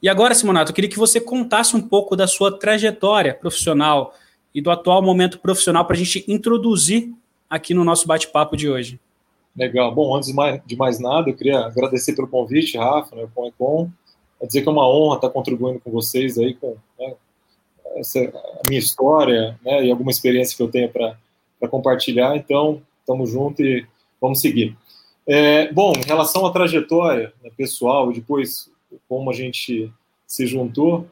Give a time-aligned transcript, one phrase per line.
[0.04, 4.14] e agora, Simonato, eu queria que você contasse um pouco da sua trajetória profissional
[4.54, 7.14] e do atual momento profissional para a gente introduzir
[7.50, 9.00] aqui no nosso bate-papo de hoje.
[9.56, 9.96] Legal.
[9.96, 13.48] Bom, antes de mais, de mais, nada, eu queria agradecer pelo convite, Rafa, né, com
[13.48, 13.90] Econ.
[14.42, 17.14] É dizer que é uma honra estar contribuindo com vocês aí, com né,
[17.96, 21.16] essa, a minha história né, e alguma experiência que eu tenho para
[21.70, 22.36] compartilhar.
[22.36, 23.86] Então, estamos juntos e
[24.20, 24.76] vamos seguir.
[25.26, 28.70] É, bom, em relação à trajetória né, pessoal e depois
[29.08, 29.92] como a gente
[30.28, 31.08] se juntou.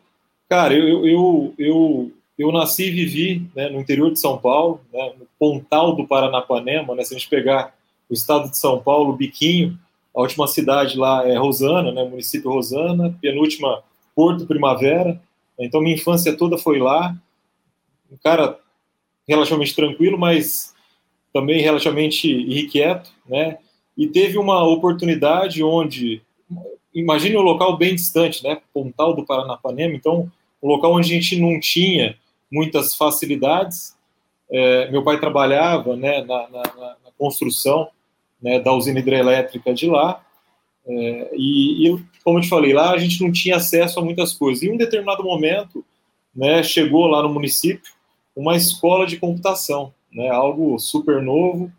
[0.50, 5.14] Cara, eu, eu, eu, eu nasci e vivi né, no interior de São Paulo, né,
[5.20, 7.74] no Pontal do Paranapanema, né, se a gente pegar
[8.10, 9.78] o estado de São Paulo, Biquinho,
[10.14, 13.84] a última cidade lá é Rosana, né, município Rosana, penúltima
[14.16, 15.22] Porto Primavera,
[15.58, 17.16] então minha infância toda foi lá,
[18.12, 18.60] um cara
[19.28, 20.74] relativamente tranquilo, mas
[21.32, 23.58] também relativamente irrequieto, né,
[23.98, 26.22] e teve uma oportunidade onde
[26.94, 28.62] imagine um local bem distante, né?
[28.74, 30.32] Pontal do Paranapanema, então
[30.62, 32.16] um local onde a gente não tinha
[32.52, 33.96] muitas facilidades.
[34.50, 37.88] É, meu pai trabalhava, né, na, na, na construção
[38.42, 40.22] né, da usina hidrelétrica de lá.
[40.86, 44.34] É, e, e, como eu te falei, lá a gente não tinha acesso a muitas
[44.34, 44.64] coisas.
[44.64, 45.86] E em um determinado momento,
[46.36, 47.92] né, chegou lá no município
[48.36, 51.72] uma escola de computação, né, algo super novo.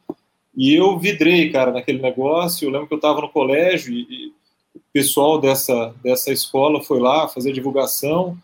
[0.57, 2.67] E eu vidrei, cara, naquele negócio.
[2.67, 4.33] Eu lembro que eu estava no colégio e,
[4.75, 8.37] o pessoal dessa, dessa escola foi lá fazer divulgação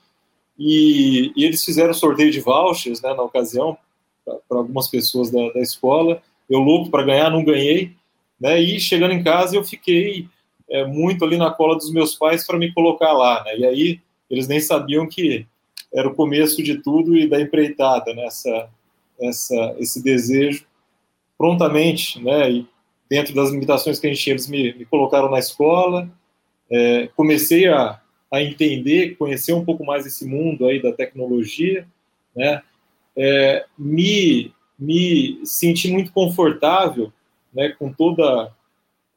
[0.58, 3.78] e, e eles fizeram sorteio de vouchers né, na ocasião
[4.24, 6.22] para algumas pessoas da, da escola.
[6.48, 7.92] Eu louco para ganhar, não ganhei.
[8.40, 10.28] Né, e chegando em casa eu fiquei
[10.70, 13.42] é, muito ali na cola dos meus pais para me colocar lá.
[13.44, 14.00] Né, e aí
[14.30, 15.46] eles nem sabiam que
[15.92, 18.26] era o começo de tudo e da empreitada, né,
[19.20, 20.66] essa, esse desejo
[21.38, 22.66] prontamente, né, e
[23.08, 26.10] dentro das limitações que a gente tinha, eles me, me colocaram na escola,
[26.70, 31.86] é, comecei a, a entender, conhecer um pouco mais esse mundo aí da tecnologia,
[32.34, 32.62] né?
[33.16, 37.12] É, me, me senti muito confortável
[37.52, 38.52] né, com toda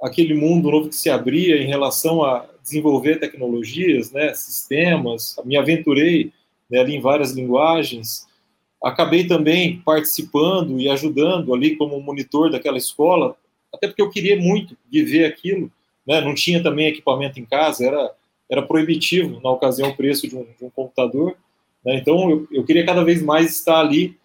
[0.01, 5.35] aquele mundo novo que se abria em relação a desenvolver tecnologias, né, sistemas.
[5.45, 6.31] Me aventurei
[6.69, 8.27] né, ali em várias linguagens.
[8.83, 13.35] Acabei também participando e ajudando ali como monitor daquela escola,
[13.71, 15.71] até porque eu queria muito viver aquilo
[16.05, 16.21] né?
[16.21, 18.13] não tinha também equipamento em casa, era,
[18.49, 21.35] era proibitivo na ocasião o preço de um, de um computador,
[21.85, 21.97] né?
[21.97, 24.17] então eu, eu, queria cada vez mais estar ali,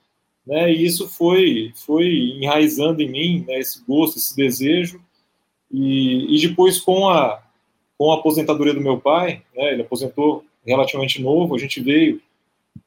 [0.47, 0.73] né?
[0.73, 2.07] e isso foi, foi
[2.41, 3.59] enraizando em mim, né?
[3.59, 5.01] esse gosto, esse desejo,
[5.71, 7.43] e, e depois com a,
[7.99, 9.73] com a aposentadoria do meu pai, né?
[9.73, 12.21] ele aposentou relativamente novo, a gente veio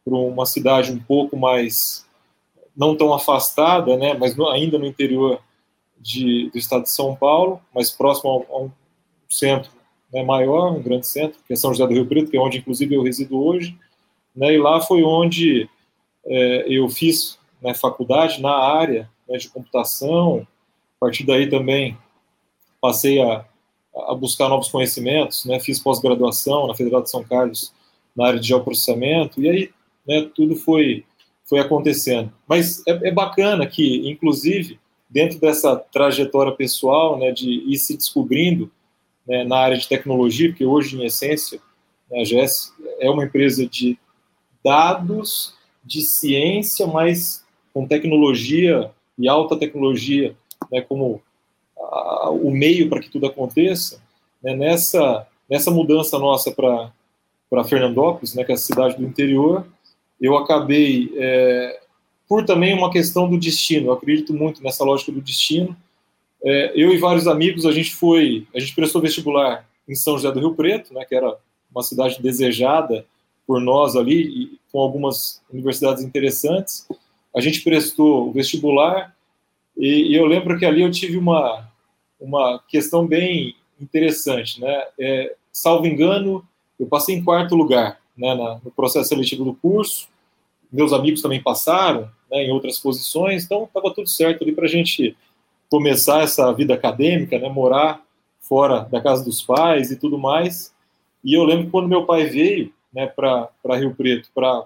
[0.03, 2.07] para uma cidade um pouco mais
[2.75, 5.41] não tão afastada, né, mas no, ainda no interior
[5.99, 8.71] de, do estado de São Paulo, mais próximo a, a um
[9.29, 9.71] centro
[10.11, 12.57] né, maior, um grande centro, que é São José do Rio Preto, que é onde
[12.57, 13.77] inclusive eu resido hoje,
[14.35, 15.69] né, e lá foi onde
[16.25, 20.47] é, eu fiz né, faculdade na área né, de computação,
[20.97, 21.97] a partir daí também
[22.81, 23.45] passei a,
[24.07, 27.73] a buscar novos conhecimentos, né, fiz pós-graduação na Federal de São Carlos
[28.15, 29.71] na área de geoprocessamento, e aí
[30.07, 31.05] né, tudo foi,
[31.45, 32.33] foi acontecendo.
[32.47, 34.79] Mas é, é bacana que, inclusive,
[35.09, 38.71] dentro dessa trajetória pessoal, né, de ir se descobrindo
[39.27, 41.59] né, na área de tecnologia, porque hoje, em essência,
[42.09, 43.97] né, a GS é uma empresa de
[44.63, 45.53] dados,
[45.83, 50.35] de ciência, mas com tecnologia e alta tecnologia,
[50.71, 51.21] né, como
[51.77, 54.01] a, o meio para que tudo aconteça,
[54.43, 59.65] né, nessa, nessa mudança nossa para Fernandópolis, né, que é a cidade do interior,
[60.21, 61.79] eu acabei, é,
[62.29, 65.75] por também uma questão do destino, eu acredito muito nessa lógica do destino,
[66.43, 70.31] é, eu e vários amigos, a gente foi, a gente prestou vestibular em São José
[70.31, 71.35] do Rio Preto, né, que era
[71.71, 73.03] uma cidade desejada
[73.47, 76.87] por nós ali, e com algumas universidades interessantes.
[77.35, 79.15] A gente prestou o vestibular
[79.75, 81.67] e, e eu lembro que ali eu tive uma,
[82.19, 84.83] uma questão bem interessante, né?
[84.99, 86.45] É, salvo engano,
[86.79, 90.07] eu passei em quarto lugar né, na, no processo seletivo do curso.
[90.71, 94.69] Meus amigos também passaram né, em outras posições, então estava tudo certo ali para a
[94.69, 95.15] gente
[95.69, 98.01] começar essa vida acadêmica, né, morar
[98.39, 100.73] fora da casa dos pais e tudo mais.
[101.23, 104.65] E eu lembro quando meu pai veio né, para Rio Preto para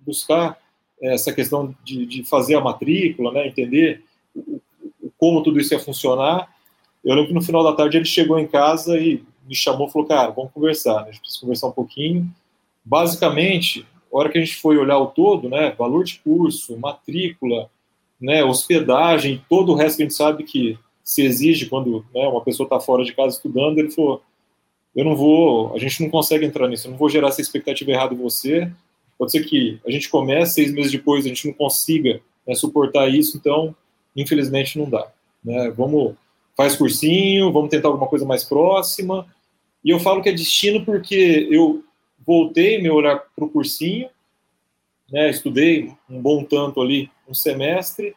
[0.00, 0.58] buscar
[1.00, 4.02] essa questão de, de, fazer a matrícula, né, entender
[5.16, 6.48] como tudo isso ia funcionar,
[7.04, 9.90] eu lembro que no final da tarde ele chegou em casa e me chamou e
[9.90, 11.08] falou, cara, vamos conversar, né?
[11.08, 12.30] a gente precisa conversar um pouquinho.
[12.84, 17.70] Basicamente, a hora que a gente foi olhar o todo, né, valor de curso, matrícula,
[18.20, 22.42] né, hospedagem, todo o resto que a gente sabe que se exige quando né, uma
[22.42, 24.22] pessoa está fora de casa estudando, ele falou,
[24.94, 27.90] eu não vou, a gente não consegue entrar nisso, eu não vou gerar essa expectativa
[27.90, 28.70] errada em você,
[29.18, 33.08] pode ser que a gente comece, seis meses depois a gente não consiga né, suportar
[33.08, 33.74] isso, então,
[34.16, 35.06] infelizmente, não dá.
[35.44, 35.70] Né?
[35.76, 36.14] Vamos,
[36.56, 39.26] faz cursinho, vamos tentar alguma coisa mais próxima,
[39.84, 41.82] e eu falo que é destino porque eu
[42.28, 44.10] voltei meu olhar para o cursinho,
[45.10, 48.14] né, estudei um bom tanto ali, um semestre,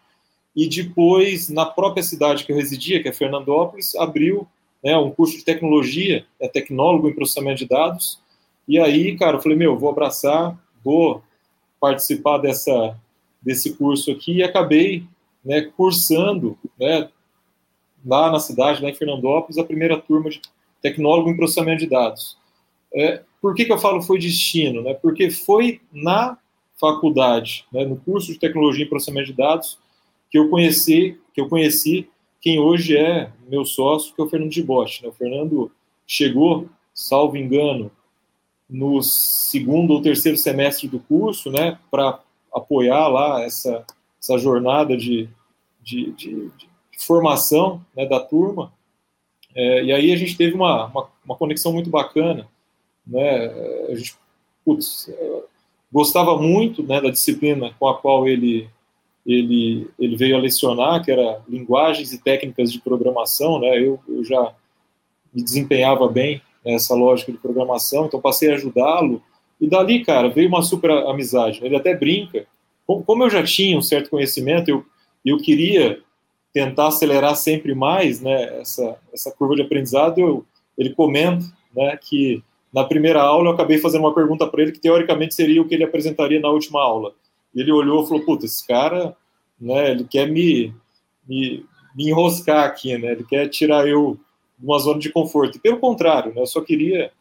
[0.54, 4.46] e depois, na própria cidade que eu residia, que é Fernandópolis, abriu
[4.84, 8.20] né, um curso de tecnologia, é tecnólogo em processamento de dados,
[8.68, 11.24] e aí, cara, eu falei, meu, vou abraçar, vou
[11.80, 13.00] participar dessa,
[13.42, 15.06] desse curso aqui, e acabei
[15.42, 17.08] né, cursando, né,
[18.06, 20.42] lá na cidade, lá em Fernandópolis, a primeira turma de
[20.82, 22.41] tecnólogo em processamento de dados.
[22.94, 24.82] É, por que, que eu falo foi destino?
[24.82, 24.94] Né?
[24.94, 26.38] Porque foi na
[26.80, 29.78] faculdade, né, no curso de tecnologia em processamento de dados,
[30.30, 32.10] que eu conheci, que eu conheci
[32.42, 35.02] quem hoje é meu sócio, que é o Fernando de Bosch.
[35.02, 35.10] Né?
[35.10, 35.72] O Fernando
[36.08, 37.92] chegou, salvo engano,
[38.68, 42.20] no segundo ou terceiro semestre do curso, né, para
[42.54, 43.86] apoiar lá essa,
[44.20, 45.30] essa jornada de,
[45.82, 46.70] de, de, de
[47.06, 48.74] formação né, da turma.
[49.54, 52.48] É, e aí a gente teve uma, uma, uma, conexão muito bacana.
[53.06, 53.46] Né?
[53.90, 54.16] A gente,
[54.64, 55.10] putz,
[55.92, 58.70] gostava muito né, da disciplina com a qual ele,
[59.26, 63.60] ele, ele veio a lecionar, que era linguagens e técnicas de programação.
[63.60, 63.80] Né?
[63.80, 64.54] Eu, eu já
[65.34, 69.22] me desempenhava bem nessa lógica de programação, então passei a ajudá-lo.
[69.60, 71.60] E dali, cara, veio uma super amizade.
[71.64, 72.48] Ele até brinca.
[72.86, 74.86] Como eu já tinha um certo conhecimento, eu,
[75.26, 76.02] eu queria
[76.54, 80.20] tentar acelerar sempre mais né, essa, essa curva de aprendizado.
[80.20, 80.46] Eu,
[80.78, 81.46] ele comenta
[81.76, 85.62] né, que na primeira aula eu acabei fazendo uma pergunta para ele que teoricamente seria
[85.62, 87.14] o que ele apresentaria na última aula.
[87.54, 89.16] Ele olhou e falou: Puta, esse cara,
[89.60, 90.74] né, ele quer me,
[91.28, 91.66] me,
[91.96, 94.18] me enroscar aqui, né, ele quer tirar eu
[94.58, 95.58] de uma zona de conforto.
[95.58, 97.12] E pelo contrário, né, eu só queria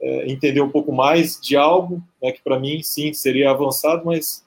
[0.00, 4.42] é, entender um pouco mais de algo né, que para mim, sim, seria avançado, mas.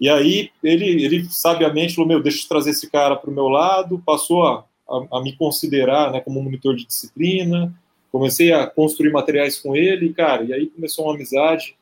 [0.00, 3.48] E aí ele, ele sabiamente falou: Meu, deixa eu trazer esse cara para o meu
[3.48, 7.72] lado, passou a, a, a me considerar né, como monitor de disciplina
[8.10, 11.76] comecei a construir materiais com ele, cara, e aí começou uma amizade,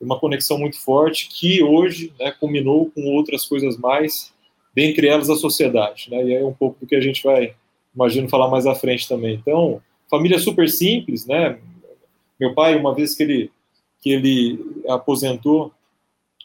[0.00, 4.32] uma conexão muito forte que hoje né, culminou com outras coisas mais,
[4.74, 7.54] dentre elas a sociedade, né, e é um pouco do que a gente vai,
[7.94, 9.34] imagino, falar mais à frente também.
[9.34, 11.58] Então, família super simples, né,
[12.38, 13.50] meu pai, uma vez que ele,
[14.00, 15.72] que ele aposentou,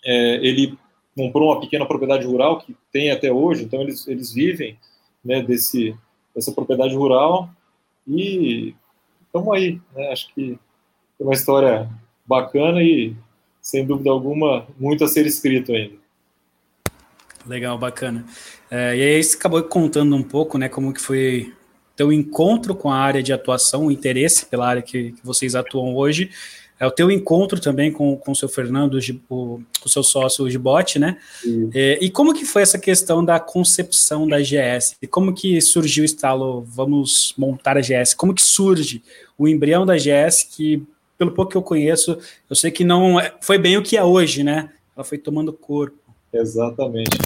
[0.06, 0.78] é, ele
[1.16, 4.78] comprou uma pequena propriedade rural que tem até hoje, então eles, eles vivem
[5.24, 5.96] né, desse,
[6.34, 7.50] dessa propriedade rural
[8.08, 8.74] e
[9.30, 9.80] estamos aí.
[9.96, 10.12] Né?
[10.12, 10.58] Acho que
[11.20, 11.90] é uma história
[12.26, 13.16] bacana e,
[13.62, 15.96] sem dúvida alguma, muito a ser escrito ainda.
[17.46, 18.26] Legal, bacana.
[18.70, 21.54] É, e aí você acabou contando um pouco, né, como que foi
[21.96, 25.96] teu encontro com a área de atuação, o interesse pela área que, que vocês atuam
[25.96, 26.30] hoje,
[26.80, 28.98] é o teu encontro também com, com o seu Fernando,
[29.30, 31.18] o, o seu sócio Gibote, né?
[31.74, 34.96] É, e como que foi essa questão da concepção da GS?
[35.02, 38.14] E como que surgiu o estalo, vamos montar a GS?
[38.14, 39.04] Como que surge
[39.38, 40.82] o embrião da GS, que
[41.18, 42.18] pelo pouco que eu conheço,
[42.50, 44.72] eu sei que não é, foi bem o que é hoje, né?
[44.96, 45.98] Ela foi tomando corpo.
[46.32, 47.18] Exatamente.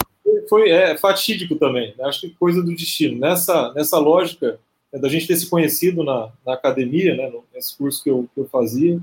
[0.50, 2.06] Foi é, fatídico também, né?
[2.06, 3.20] acho que coisa do destino.
[3.20, 4.60] Nessa, nessa lógica
[4.92, 8.42] né, da gente ter se conhecido na, na academia, né, nesse curso que eu, que
[8.42, 9.00] eu fazia,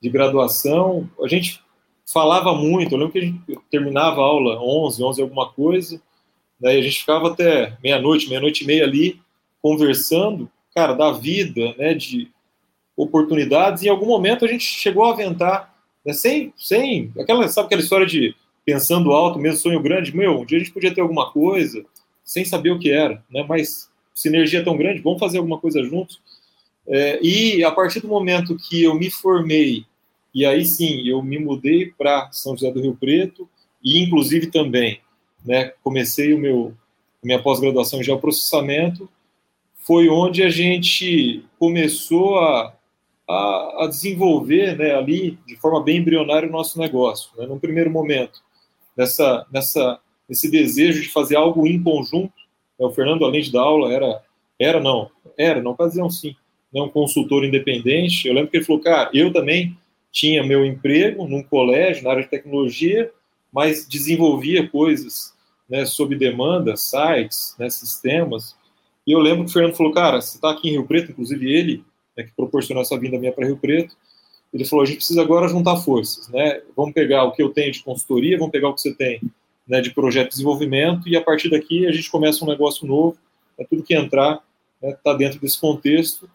[0.00, 1.62] de graduação, a gente
[2.12, 2.94] falava muito.
[2.94, 3.40] Eu lembro que a gente
[3.70, 6.00] terminava a aula 11, 11 alguma coisa,
[6.60, 9.20] né, a gente ficava até meia-noite, meia-noite e meia ali,
[9.62, 12.30] conversando, cara, da vida, né, de
[12.96, 13.82] oportunidades.
[13.82, 17.82] E em algum momento a gente chegou a aventar, né, sem, sem, aquela, sabe aquela
[17.82, 21.30] história de pensando alto, mesmo sonho grande, meu, um dia a gente podia ter alguma
[21.30, 21.84] coisa,
[22.22, 26.20] sem saber o que era, né, mas sinergia tão grande, vamos fazer alguma coisa juntos.
[26.86, 29.84] É, e a partir do momento que eu me formei,
[30.34, 33.48] e aí sim eu me mudei para São José do Rio Preto,
[33.82, 35.00] e inclusive também
[35.44, 36.74] né, comecei o meu
[37.22, 39.08] minha pós-graduação em geoprocessamento,
[39.76, 42.74] foi onde a gente começou a,
[43.28, 47.30] a, a desenvolver né, ali, de forma bem embrionária, o nosso negócio.
[47.36, 48.40] Né, num primeiro momento,
[48.96, 52.32] nessa, nessa, nesse desejo de fazer algo em conjunto,
[52.78, 54.22] né, o Fernando, além de dar aula, era,
[54.58, 56.34] era não, era, não ocasião sim,
[56.72, 58.26] né, um consultor independente.
[58.26, 59.76] Eu lembro que ele falou, cara, eu também
[60.12, 63.10] tinha meu emprego num colégio, na área de tecnologia,
[63.52, 65.34] mas desenvolvia coisas
[65.68, 68.56] né, sob demanda, sites, né, sistemas.
[69.06, 71.50] E eu lembro que o Fernando falou, cara, você está aqui em Rio Preto, inclusive
[71.50, 71.84] ele,
[72.16, 73.96] né, que proporcionou essa vinda minha para Rio Preto,
[74.52, 76.60] ele falou, a gente precisa agora juntar forças, né?
[76.76, 79.20] Vamos pegar o que eu tenho de consultoria, vamos pegar o que você tem
[79.66, 83.16] né, de projeto de desenvolvimento e a partir daqui a gente começa um negócio novo,
[83.56, 84.42] é tudo que entrar
[84.82, 86.28] está né, tá dentro desse contexto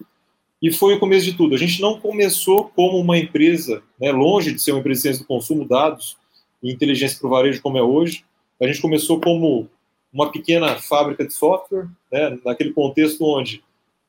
[0.61, 1.53] e foi o começo de tudo.
[1.55, 5.23] A gente não começou como uma empresa, né, longe de ser uma empresa de ciência
[5.23, 6.17] do consumo, dados
[6.63, 8.23] e inteligência para o varejo como é hoje.
[8.61, 9.69] A gente começou como
[10.11, 13.61] uma pequena fábrica de software, né, naquele contexto onde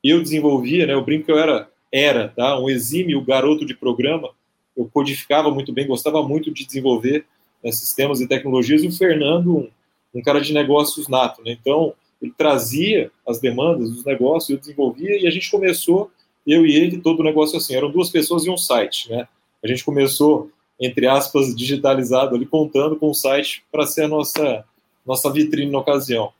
[0.03, 4.29] eu desenvolvia, né, eu brinco que eu era, era tá, um exímio garoto de programa,
[4.75, 7.25] eu codificava muito bem, gostava muito de desenvolver
[7.63, 9.69] né, sistemas e tecnologias, e o Fernando, um,
[10.15, 11.43] um cara de negócios nato.
[11.43, 16.09] Né, então, ele trazia as demandas dos negócios, eu desenvolvia, e a gente começou,
[16.47, 19.11] eu e ele, todo o negócio assim, eram duas pessoas e um site.
[19.11, 19.27] Né,
[19.63, 20.49] a gente começou
[20.79, 24.63] entre aspas, digitalizado ali, contando com o site para ser a nossa,
[25.05, 26.31] nossa vitrine na ocasião.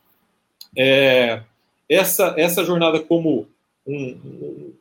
[0.77, 1.41] É,
[1.89, 3.47] essa, essa jornada como
[3.85, 4.73] um, um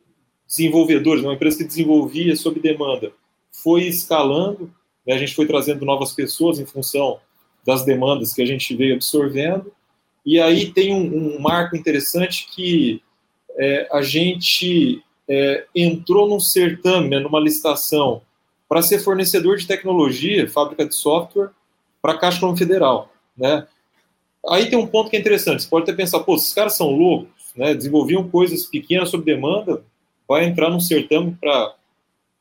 [1.21, 3.11] uma empresa que desenvolvia sob demanda,
[3.51, 4.71] foi escalando,
[5.05, 7.19] né, a gente foi trazendo novas pessoas em função
[7.65, 9.73] das demandas que a gente veio absorvendo,
[10.25, 13.01] e aí tem um, um marco interessante que
[13.57, 18.21] é, a gente é, entrou num certame, né, numa licitação
[18.67, 21.49] para ser fornecedor de tecnologia, fábrica de software,
[22.01, 23.11] para a Caixa Econômica Federal.
[23.37, 23.65] Né?
[24.49, 26.91] Aí tem um ponto que é interessante, você pode até pensar, pô, esses caras são
[26.91, 27.73] loucos, né?
[27.73, 29.83] desenvolviam coisas pequenas sob demanda,
[30.27, 31.73] vai entrar num certame para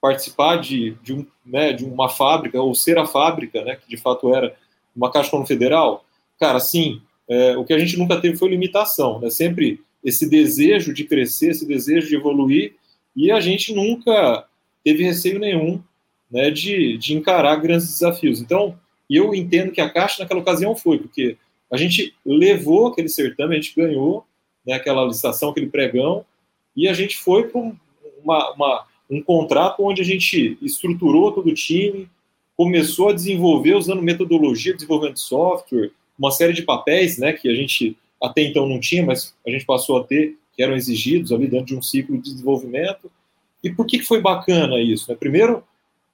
[0.00, 3.97] participar de, de, um, né, de uma fábrica, ou ser a fábrica, né, que de
[3.97, 4.55] fato era
[4.95, 6.05] uma Caixa Econômica Federal.
[6.38, 9.31] Cara, sim, é, o que a gente nunca teve foi limitação, né?
[9.31, 12.76] sempre esse desejo de crescer, esse desejo de evoluir,
[13.16, 14.46] e a gente nunca
[14.84, 15.82] teve receio nenhum
[16.30, 18.40] né, de, de encarar grandes desafios.
[18.40, 18.78] Então,
[19.10, 21.36] eu entendo que a Caixa naquela ocasião foi, porque
[21.68, 24.25] a gente levou aquele certame, a gente ganhou
[24.64, 26.25] né, aquela licitação, aquele pregão,
[26.76, 27.60] e a gente foi para
[28.22, 32.08] uma, uma, um contrato onde a gente estruturou todo o time,
[32.56, 37.48] começou a desenvolver usando metodologia de desenvolvimento de software, uma série de papéis né, que
[37.48, 41.32] a gente até então não tinha, mas a gente passou a ter, que eram exigidos
[41.32, 43.11] ali dentro de um ciclo de desenvolvimento.
[43.62, 45.11] E por que, foi bacana isso?
[45.11, 45.16] Né?
[45.18, 45.62] Primeiro,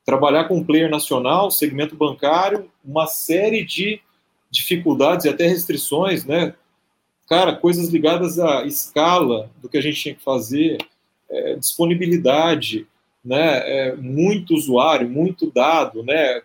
[0.05, 4.01] trabalhar com um player nacional, segmento bancário, uma série de
[4.51, 6.55] dificuldades e até restrições, né?
[7.29, 10.79] Cara, coisas ligadas à escala do que a gente tinha que fazer,
[11.31, 12.87] é, disponibilidade,
[13.25, 13.59] né?
[13.65, 16.43] É, muito usuário, muito dado, né?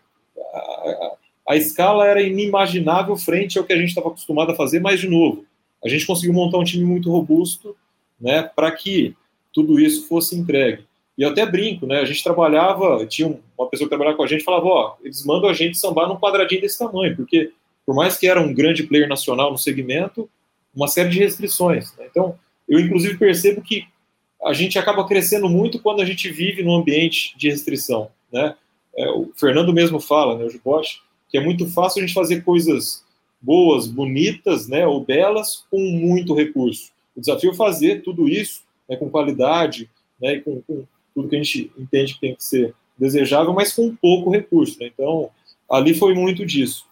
[0.53, 1.13] A, a,
[1.47, 5.07] a, escala era inimaginável frente ao que a gente estava acostumado a fazer, mas de
[5.07, 5.45] novo,
[5.83, 7.75] a gente conseguiu montar um time muito robusto,
[8.19, 8.43] né?
[8.43, 9.15] Para que
[9.53, 10.85] tudo isso fosse entregue.
[11.17, 11.99] E eu até brinco, né?
[11.99, 13.27] A gente trabalhava, tinha
[13.57, 16.17] uma pessoa que trabalhava com a gente falava, ó, eles mandam a gente sambar num
[16.17, 17.51] quadradinho desse tamanho, porque
[17.85, 20.29] por mais que era um grande player nacional no segmento,
[20.75, 21.95] uma série de restrições.
[21.95, 22.05] Né?
[22.11, 22.37] Então,
[22.67, 23.85] eu inclusive percebo que
[24.43, 28.55] a gente acaba crescendo muito quando a gente vive num ambiente de restrição, né?
[28.95, 32.43] É, o Fernando mesmo fala, né, o Bosch, que é muito fácil a gente fazer
[32.43, 33.03] coisas
[33.41, 36.91] boas, bonitas, né, ou belas com muito recurso.
[37.15, 39.89] O desafio é fazer tudo isso né, com qualidade,
[40.21, 43.95] né, com, com tudo que a gente entende que tem que ser desejável, mas com
[43.95, 44.79] pouco recurso.
[44.79, 44.89] Né?
[44.93, 45.29] Então,
[45.69, 46.85] ali foi muito disso.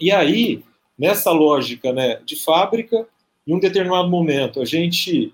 [0.00, 0.62] E aí,
[0.98, 3.06] nessa lógica né, de fábrica,
[3.46, 5.32] em um determinado momento, a gente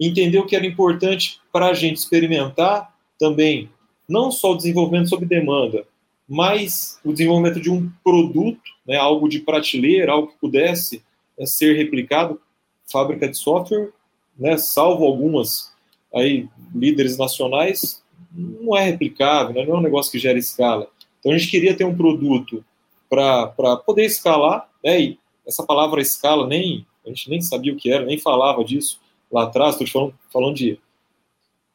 [0.00, 3.68] entendeu que era importante para a gente experimentar também,
[4.08, 5.84] não só o desenvolvimento sob demanda,
[6.30, 11.02] mas o desenvolvimento de um produto, né, algo de prateleira, algo que pudesse
[11.36, 12.40] né, ser replicado,
[12.88, 13.90] fábrica de software,
[14.38, 15.74] né, salvo algumas
[16.14, 18.00] aí líderes nacionais,
[18.32, 19.66] não é replicável, né?
[19.66, 20.86] não é um negócio que gera escala.
[21.18, 22.64] Então a gente queria ter um produto
[23.08, 25.00] para poder escalar, né?
[25.00, 29.00] E essa palavra escala nem a gente nem sabia o que era, nem falava disso
[29.32, 29.74] lá atrás.
[29.74, 30.78] Estou falando, falando de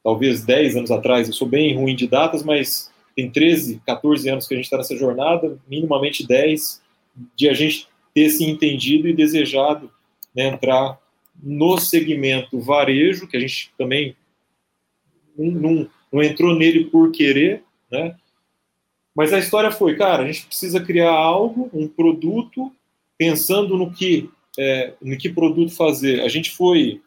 [0.03, 1.27] talvez 10 anos atrás.
[1.27, 4.77] Eu sou bem ruim de datas, mas tem 13, 14 anos que a gente está
[4.77, 6.81] nessa jornada, minimamente 10,
[7.35, 9.89] de a gente ter se entendido e desejado
[10.35, 10.99] né, entrar
[11.41, 14.15] no segmento varejo, que a gente também
[15.37, 18.15] não, não, não entrou nele por querer, né?
[19.13, 22.69] Mas a história foi, cara, a gente precisa criar algo, um produto,
[23.17, 26.21] pensando no que, é, no que produto fazer.
[26.21, 27.01] A gente foi,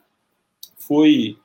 [0.78, 1.36] foi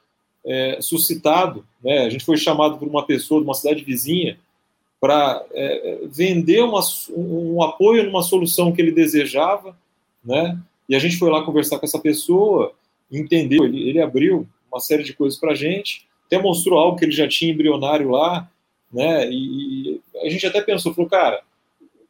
[0.46, 2.06] é, suscitado, né?
[2.06, 4.40] A gente foi chamado por uma pessoa de uma cidade vizinha
[5.04, 6.80] para é, vender uma,
[7.14, 9.78] um apoio numa solução que ele desejava,
[10.24, 10.58] né?
[10.88, 12.74] E a gente foi lá conversar com essa pessoa,
[13.12, 17.04] entendeu, ele, ele abriu uma série de coisas para a gente, até mostrou algo que
[17.04, 18.50] ele já tinha embrionário lá,
[18.94, 19.30] né?
[19.30, 21.42] E, a gente até pensou, falou, cara,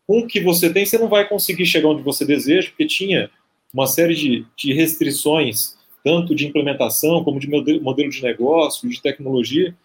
[0.06, 3.28] com o que você tem, você não vai conseguir chegar onde você deseja, porque tinha
[3.74, 9.76] uma série de, de restrições, tanto de implementação, como de modelo de negócio, de tecnologia.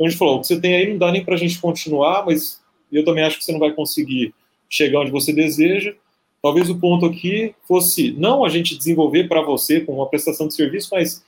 [0.00, 2.24] A gente falou, o que você tem aí não dá nem para a gente continuar,
[2.26, 4.34] mas eu também acho que você não vai conseguir
[4.68, 5.94] chegar onde você deseja.
[6.42, 10.54] Talvez o ponto aqui fosse não a gente desenvolver para você com uma prestação de
[10.54, 11.24] serviço, mas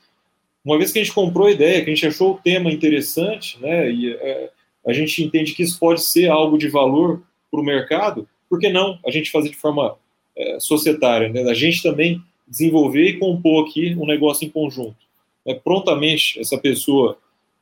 [0.65, 3.59] uma vez que a gente comprou a ideia, que a gente achou o tema interessante,
[3.61, 4.51] né, e é,
[4.87, 8.69] a gente entende que isso pode ser algo de valor para o mercado, por que
[8.69, 9.97] não a gente fazer de forma
[10.37, 14.97] é, societária, né, a gente também desenvolver e compor aqui um negócio em conjunto.
[15.47, 17.17] É, prontamente, essa pessoa,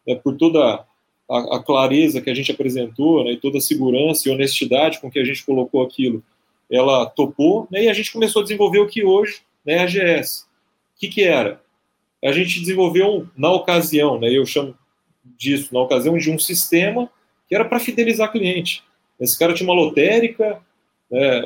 [0.06, 0.84] é, por toda
[1.31, 5.11] a, a, clareza que a gente apresentou, né, e toda a segurança e honestidade com
[5.11, 6.23] que a gente colocou aquilo,
[6.71, 9.87] ela topou, né, e a gente começou a desenvolver o que hoje né, é a
[9.87, 10.47] GS.
[10.97, 11.61] O que, que era?
[12.23, 14.75] A gente desenvolveu, na ocasião, né, eu chamo
[15.38, 17.11] disso, na ocasião de um sistema
[17.49, 18.83] que era para fidelizar cliente.
[19.20, 20.61] Esse cara tinha uma lotérica,
[21.11, 21.42] né,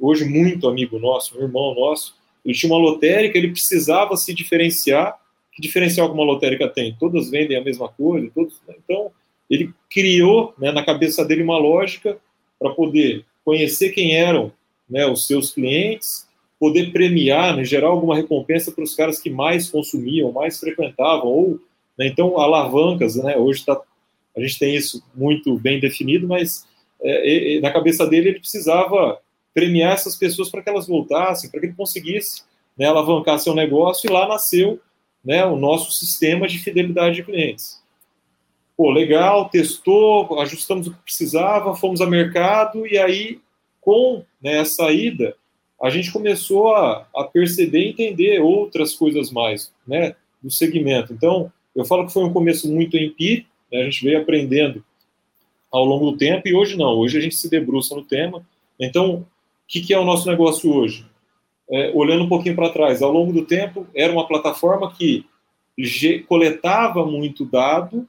[0.00, 5.16] hoje muito amigo nosso, um irmão nosso, ele tinha uma lotérica, ele precisava se diferenciar.
[5.52, 6.96] Que diferencial que uma lotérica tem?
[6.98, 8.74] Todas vendem a mesma coisa, todos, né?
[8.82, 9.10] então
[9.50, 12.16] ele criou né, na cabeça dele uma lógica
[12.58, 14.50] para poder conhecer quem eram
[14.88, 16.26] né, os seus clientes,
[16.58, 21.60] poder premiar, né, gerar alguma recompensa para os caras que mais consumiam, mais frequentavam, ou
[21.98, 23.80] né, então alavancas, né, hoje tá,
[24.36, 26.66] a gente tem isso muito bem definido, mas
[27.02, 29.18] é, é, na cabeça dele ele precisava
[29.52, 32.42] premiar essas pessoas para que elas voltassem, para que ele conseguisse
[32.78, 34.80] né, alavancar seu negócio, e lá nasceu
[35.24, 37.82] né, o nosso sistema de fidelidade de clientes
[38.82, 43.38] pô, legal, testou, ajustamos o que precisava, fomos a mercado e aí,
[43.80, 45.36] com né, a saída,
[45.80, 51.12] a gente começou a, a perceber e entender outras coisas mais né, do segmento.
[51.12, 54.84] Então, eu falo que foi um começo muito empírico, né, a gente veio aprendendo
[55.70, 58.44] ao longo do tempo e hoje não, hoje a gente se debruça no tema.
[58.80, 59.26] Então, o
[59.68, 61.06] que, que é o nosso negócio hoje?
[61.70, 65.24] É, olhando um pouquinho para trás, ao longo do tempo, era uma plataforma que
[66.28, 68.06] coletava muito dado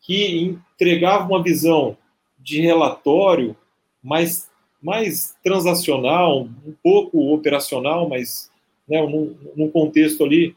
[0.00, 1.96] que entregava uma visão
[2.38, 3.56] de relatório
[4.02, 4.48] mais,
[4.82, 8.50] mais transacional, um pouco operacional, mas
[8.88, 10.56] né, num, num contexto ali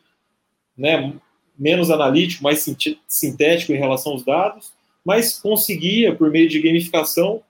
[0.78, 1.14] né,
[1.58, 2.66] menos analítico, mais
[3.08, 7.42] sintético em relação aos dados, mas conseguia, por meio de gamificação,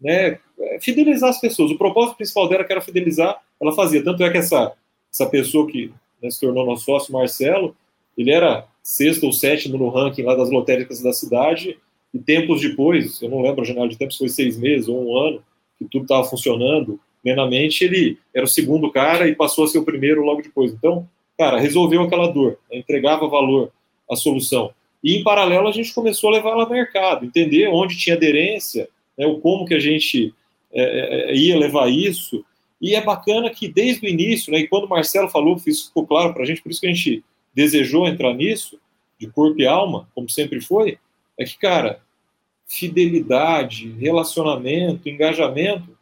[0.00, 0.38] né,
[0.80, 1.70] fidelizar as pessoas.
[1.70, 4.02] O propósito principal dela, era fidelizar, ela fazia.
[4.02, 4.72] Tanto é que essa,
[5.12, 7.76] essa pessoa que né, se tornou nosso sócio, Marcelo,
[8.16, 11.78] ele era sexto ou sétimo no ranking lá das lotéricas da cidade,
[12.12, 15.04] e tempos depois, eu não lembro a janela de tempo se foi seis meses ou
[15.04, 15.42] um ano,
[15.76, 19.84] que tudo estava funcionando plenamente, ele era o segundo cara e passou a ser o
[19.84, 20.72] primeiro logo depois.
[20.72, 22.78] Então, cara, resolveu aquela dor, né?
[22.78, 23.72] entregava valor
[24.08, 24.70] à solução.
[25.02, 28.88] E, em paralelo, a gente começou a levar ela ao mercado, entender onde tinha aderência,
[29.18, 30.34] né, o como que a gente
[30.72, 32.44] é, é, é ia levar isso.
[32.80, 36.06] E é bacana que, desde o início, né, e quando o Marcelo falou, isso ficou
[36.06, 38.78] claro para a gente, por isso que a gente desejou entrar nisso,
[39.18, 40.98] de corpo e alma, como sempre foi,
[41.38, 42.00] é que, cara,
[42.66, 45.96] fidelidade, relacionamento, engajamento,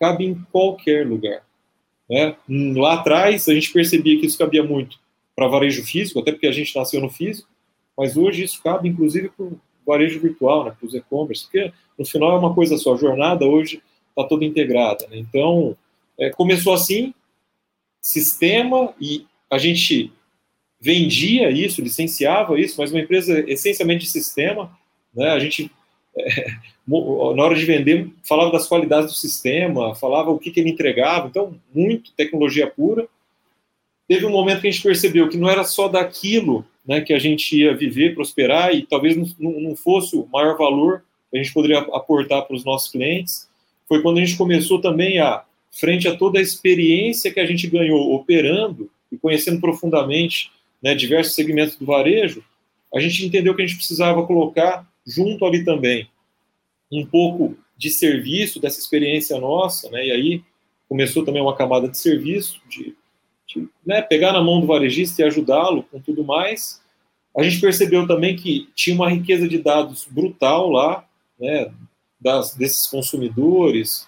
[0.00, 1.42] cabe em qualquer lugar.
[2.08, 2.36] Né?
[2.76, 4.98] Lá atrás, a gente percebia que isso cabia muito
[5.34, 7.48] para varejo físico, até porque a gente nasceu no físico,
[7.96, 12.04] mas hoje isso cabe, inclusive, para o varejo virtual, né, para os e-commerce, porque no
[12.04, 15.06] final é uma coisa só, a jornada hoje está toda integrada.
[15.08, 15.18] Né?
[15.18, 15.76] Então,
[16.18, 17.14] é, começou assim,
[18.00, 20.12] sistema, e a gente
[20.80, 24.70] vendia isso, licenciava isso, mas uma empresa essencialmente de sistema,
[25.14, 25.30] né?
[25.30, 25.70] A gente
[26.16, 26.46] é,
[26.86, 31.26] na hora de vender falava das qualidades do sistema, falava o que, que ele entregava,
[31.26, 33.08] então muito tecnologia pura.
[34.08, 37.18] Teve um momento que a gente percebeu que não era só daquilo né, que a
[37.18, 41.52] gente ia viver, prosperar, e talvez não, não fosse o maior valor que a gente
[41.52, 43.48] poderia aportar para os nossos clientes.
[43.88, 45.42] Foi quando a gente começou também a,
[45.78, 50.50] frente a toda a experiência que a gente ganhou operando e conhecendo profundamente
[50.82, 52.42] né, diversos segmentos do varejo,
[52.94, 56.08] a gente entendeu que a gente precisava colocar junto ali também
[56.90, 60.42] um pouco de serviço dessa experiência nossa, né, e aí
[60.88, 62.94] começou também uma camada de serviço, de,
[63.46, 66.80] de né, pegar na mão do varejista e ajudá-lo com tudo mais.
[67.36, 71.06] A gente percebeu também que tinha uma riqueza de dados brutal lá,
[71.38, 71.70] né,
[72.20, 74.06] das, desses consumidores,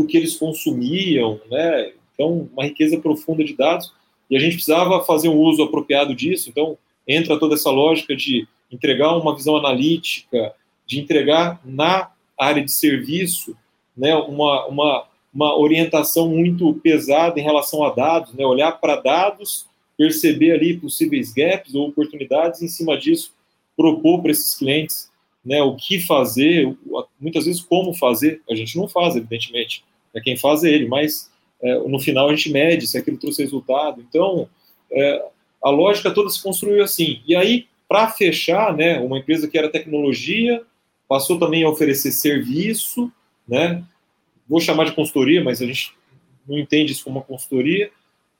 [0.00, 3.92] do que eles consumiam, né, então uma riqueza profunda de dados,
[4.30, 8.48] e a gente precisava fazer um uso apropriado disso, então entra toda essa lógica de
[8.72, 10.54] entregar uma visão analítica,
[10.86, 13.54] de entregar na área de serviço
[13.96, 19.66] né, uma, uma, uma orientação muito pesada em relação a dados, né, olhar para dados,
[19.98, 23.34] perceber ali possíveis gaps ou oportunidades, em cima disso,
[23.76, 25.10] propor para esses clientes
[25.44, 26.76] né, o que fazer,
[27.18, 29.84] muitas vezes como fazer, a gente não faz, evidentemente,
[30.14, 31.30] é quem faz é ele, mas
[31.62, 34.04] é, no final a gente mede se aquilo trouxe resultado.
[34.08, 34.48] Então,
[34.92, 35.24] é,
[35.62, 37.20] a lógica toda se construiu assim.
[37.26, 40.62] E aí, para fechar, né, uma empresa que era tecnologia,
[41.08, 43.10] passou também a oferecer serviço,
[43.46, 43.82] né,
[44.48, 45.92] vou chamar de consultoria, mas a gente
[46.48, 47.90] não entende isso como uma consultoria,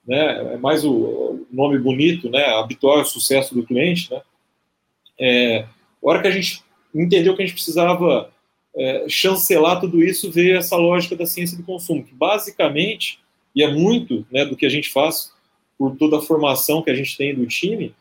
[0.06, 4.22] né, é mais o nome bonito, né, habitual ao sucesso do cliente, né,
[5.18, 6.62] é, a hora que a gente
[6.94, 8.30] entendeu que a gente precisava
[8.76, 13.18] é, chancelar tudo isso, veio essa lógica da ciência do consumo, que basicamente,
[13.54, 15.32] e é muito né, do que a gente faz
[15.78, 17.94] por toda a formação que a gente tem do time,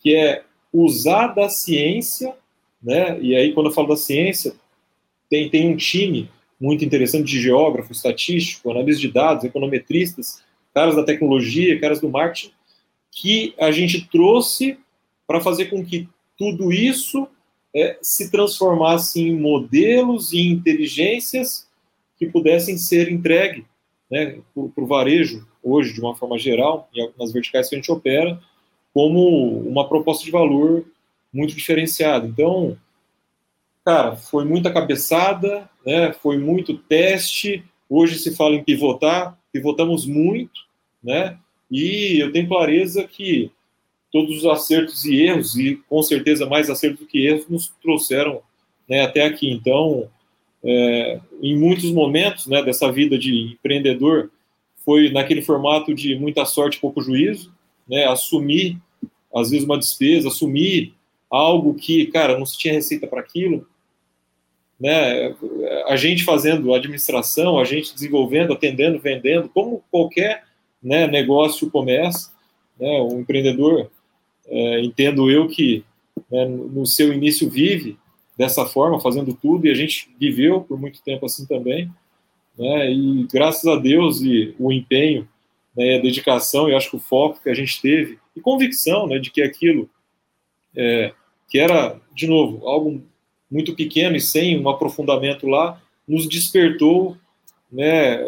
[0.00, 2.34] que é usar da ciência,
[2.82, 4.54] né, e aí quando eu falo da ciência,
[5.28, 11.04] tem, tem um time muito interessante de geógrafo, estatístico, analista de dados, econometristas, caras da
[11.04, 12.52] tecnologia, caras do marketing,
[13.10, 14.78] que a gente trouxe
[15.26, 17.28] para fazer com que tudo isso
[17.74, 21.68] é, se transformasse em modelos e inteligências
[22.16, 23.66] que pudessem ser entregue
[24.10, 28.40] né, para o varejo, hoje, de uma forma geral, nas verticais que a gente opera,
[28.92, 30.84] como uma proposta de valor
[31.32, 32.26] muito diferenciada.
[32.26, 32.78] Então,
[33.84, 36.12] cara, foi muita cabeçada, né?
[36.12, 37.64] Foi muito teste.
[37.90, 40.60] Hoje se fala em pivotar, pivotamos muito,
[41.02, 41.36] né?
[41.68, 43.50] E eu tenho clareza que
[44.14, 48.40] todos os acertos e erros, e com certeza mais acertos do que erros, nos trouxeram
[48.88, 49.50] né, até aqui.
[49.50, 50.08] Então,
[50.62, 54.30] é, em muitos momentos né, dessa vida de empreendedor,
[54.84, 57.52] foi naquele formato de muita sorte, pouco juízo,
[57.88, 58.78] né, assumir,
[59.34, 60.94] às vezes, uma despesa, assumir
[61.28, 63.66] algo que, cara, não se tinha receita para aquilo,
[64.78, 65.34] né,
[65.88, 70.44] a gente fazendo administração, a gente desenvolvendo, atendendo, vendendo, como qualquer
[70.80, 72.30] né, negócio começa,
[72.78, 73.90] né, o empreendedor,
[74.46, 75.84] é, entendo eu que
[76.30, 77.98] né, no seu início vive
[78.36, 81.90] dessa forma, fazendo tudo, e a gente viveu por muito tempo assim também,
[82.58, 85.28] né, e graças a Deus e o empenho,
[85.76, 89.18] né, a dedicação, e acho que o foco que a gente teve, e convicção né,
[89.18, 89.88] de que aquilo
[90.74, 91.12] é,
[91.48, 93.02] que era, de novo, algo
[93.50, 97.16] muito pequeno e sem um aprofundamento lá, nos despertou,
[97.70, 98.18] né,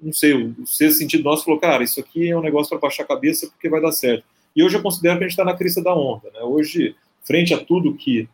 [0.00, 3.04] não sei, o sexto sentido nosso falou, cara, isso aqui é um negócio para baixar
[3.04, 4.24] a cabeça porque vai dar certo.
[4.56, 6.40] E hoje eu considero que a gente está na crista da onda, né?
[6.40, 8.26] Hoje, frente a tudo que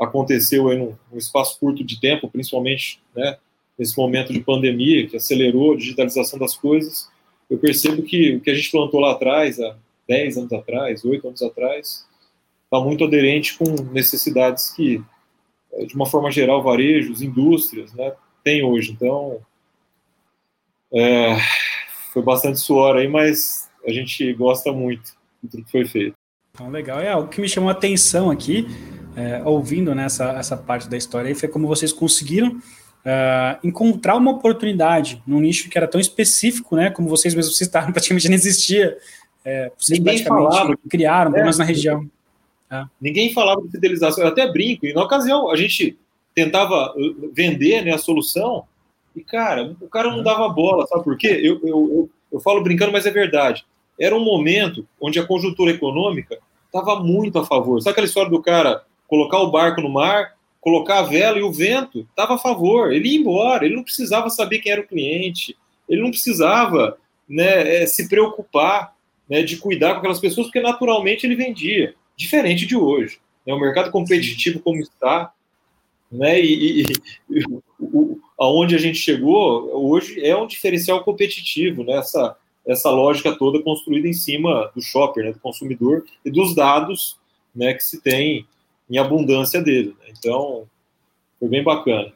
[0.00, 3.36] aconteceu em um, espaço curto de tempo, principalmente, né,
[3.78, 7.10] nesse momento de pandemia que acelerou a digitalização das coisas,
[7.50, 9.76] eu percebo que o que a gente plantou lá atrás, há
[10.08, 12.06] 10 anos atrás, 8 anos atrás,
[12.64, 15.02] está muito aderente com necessidades que
[15.86, 18.92] de uma forma geral, varejos, indústrias, né, tem hoje.
[18.92, 19.40] Então,
[20.92, 21.36] é,
[22.14, 25.16] foi bastante suor aí, mas a gente gosta muito
[25.50, 26.16] que foi feito.
[26.52, 27.00] Então, legal.
[27.00, 28.66] É algo que me chamou a atenção aqui,
[29.16, 32.60] é, ouvindo nessa né, essa parte da história, aí, foi como vocês conseguiram
[33.04, 36.90] é, encontrar uma oportunidade num nicho que era tão específico, né?
[36.90, 38.96] Como vocês mesmos citaram, praticamente não existia.
[39.44, 40.78] É, vocês Ninguém praticamente falava.
[40.88, 42.10] criaram, pelo menos na região.
[42.68, 42.84] É.
[43.00, 45.96] Ninguém falava de fidelização, eu até brinco, e na ocasião a gente
[46.34, 48.64] tentava uh, vender né, a solução,
[49.14, 51.40] e cara, o cara não dava bola, sabe por quê?
[51.42, 53.64] Eu, eu, eu, eu falo brincando, mas é verdade.
[53.98, 57.80] Era um momento onde a conjuntura econômica estava muito a favor.
[57.80, 61.52] Sabe aquela história do cara colocar o barco no mar, colocar a vela e o
[61.52, 62.92] vento estava a favor.
[62.92, 65.56] Ele ia embora, ele não precisava saber quem era o cliente,
[65.88, 68.94] ele não precisava né, é, se preocupar
[69.28, 73.18] né, de cuidar com aquelas pessoas, porque naturalmente ele vendia diferente de hoje.
[73.46, 73.54] Né?
[73.54, 75.32] O mercado competitivo como está,
[76.10, 76.40] né?
[76.40, 76.84] E, e,
[77.30, 77.42] e
[77.80, 81.94] o, aonde a gente chegou hoje é um diferencial competitivo, né?
[81.98, 85.32] Essa, essa lógica toda construída em cima do shopper, né?
[85.32, 87.16] do consumidor e dos dados,
[87.54, 87.74] né?
[87.74, 88.46] Que se tem
[88.90, 89.96] em abundância dele.
[90.00, 90.12] Né?
[90.18, 90.64] Então,
[91.38, 92.12] foi bem bacana.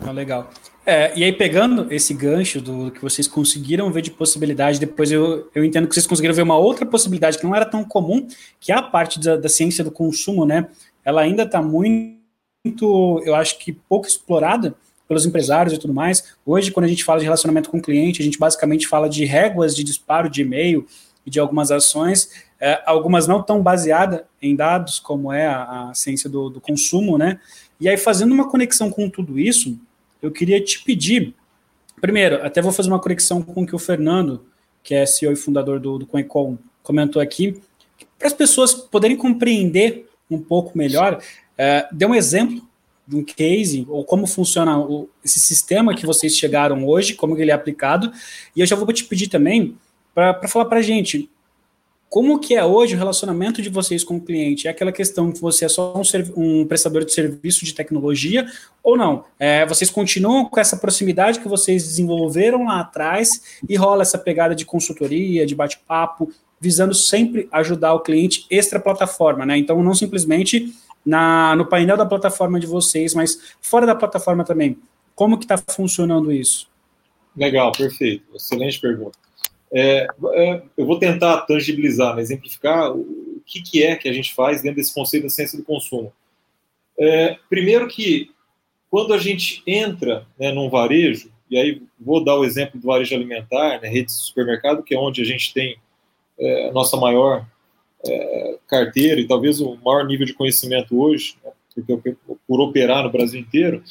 [0.00, 0.50] Ah, legal.
[0.86, 5.50] É, e aí, pegando esse gancho do que vocês conseguiram ver de possibilidade, depois eu,
[5.54, 8.26] eu entendo que vocês conseguiram ver uma outra possibilidade que não era tão comum,
[8.58, 10.68] que é a parte da, da ciência do consumo, né?
[11.04, 14.74] Ela ainda está muito, eu acho que pouco explorada
[15.08, 16.36] pelos empresários e tudo mais.
[16.44, 19.24] Hoje, quando a gente fala de relacionamento com o cliente, a gente basicamente fala de
[19.24, 20.86] réguas de disparo de e-mail
[21.24, 25.94] e de algumas ações, é, algumas não tão baseadas em dados, como é a, a
[25.94, 27.40] ciência do, do consumo, né?
[27.80, 29.78] E aí, fazendo uma conexão com tudo isso,
[30.20, 31.34] eu queria te pedir,
[32.00, 34.44] primeiro, até vou fazer uma conexão com o que o Fernando,
[34.82, 37.60] que é CEO e fundador do, do CoinCon, comentou aqui,
[38.18, 41.22] para as pessoas poderem compreender um pouco melhor,
[41.56, 42.67] é, dê um exemplo
[43.08, 47.50] de um case, ou como funciona o, esse sistema que vocês chegaram hoje, como ele
[47.50, 48.12] é aplicado,
[48.54, 49.76] e eu já vou te pedir também
[50.14, 51.30] para falar para a gente
[52.08, 54.66] como que é hoje o relacionamento de vocês com o cliente?
[54.66, 56.02] É aquela questão que você é só um,
[56.36, 58.46] um prestador de serviço de tecnologia
[58.82, 59.24] ou não?
[59.38, 64.54] É, vocês continuam com essa proximidade que vocês desenvolveram lá atrás e rola essa pegada
[64.54, 69.56] de consultoria, de bate-papo, visando sempre ajudar o cliente extra plataforma, né?
[69.56, 70.72] Então, não simplesmente
[71.04, 74.78] na, no painel da plataforma de vocês, mas fora da plataforma também.
[75.14, 76.68] Como que está funcionando isso?
[77.36, 78.24] Legal, perfeito.
[78.34, 79.18] Excelente pergunta.
[79.72, 84.34] É, é, eu vou tentar tangibilizar, né, exemplificar o que, que, é que a gente
[84.34, 86.12] faz dentro desse conceito da ciência do consumo.
[86.98, 88.30] É, primeiro que,
[88.90, 93.14] quando a gente entra né, num varejo, e aí vou dar o exemplo do varejo
[93.14, 95.78] alimentar, né, rede de supermercado, que é onde a gente tem
[96.38, 97.46] é, nossa maior
[98.06, 103.10] é, carteira e talvez o maior nível de conhecimento hoje, né, porque por operar no
[103.10, 103.82] Brasil inteiro,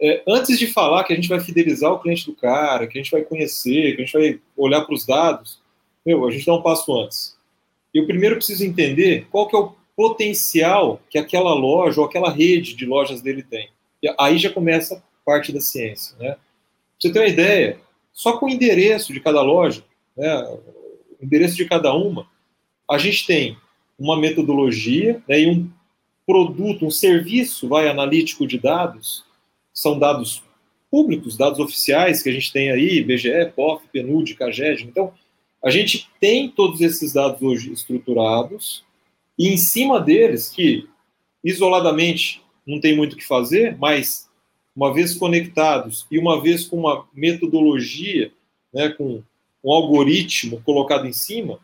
[0.00, 3.02] é, antes de falar que a gente vai fidelizar o cliente do cara, que a
[3.02, 5.60] gente vai conhecer, que a gente vai olhar para os dados,
[6.04, 7.36] meu, a gente dá um passo antes.
[7.92, 12.74] Eu primeiro preciso entender qual que é o potencial que aquela loja ou aquela rede
[12.74, 13.70] de lojas dele tem.
[14.02, 16.16] E aí já começa parte da ciência.
[16.18, 16.32] Né?
[16.32, 16.40] Pra
[16.98, 17.78] você ter uma ideia,
[18.12, 19.84] só com o endereço de cada loja,
[20.16, 20.58] né,
[21.24, 22.26] endereço de cada uma,
[22.90, 23.56] a gente tem
[23.98, 25.70] uma metodologia né, e um
[26.26, 29.24] produto, um serviço vai analítico de dados
[29.74, 30.42] são dados
[30.88, 34.84] públicos, dados oficiais que a gente tem aí, BGE, POF, PNUD, CAGED.
[34.84, 35.12] Então,
[35.60, 38.84] a gente tem todos esses dados hoje estruturados
[39.36, 40.88] e em cima deles, que
[41.42, 44.30] isoladamente não tem muito o que fazer, mas
[44.74, 48.30] uma vez conectados e uma vez com uma metodologia,
[48.72, 49.22] né, com
[49.64, 51.58] um algoritmo colocado em cima,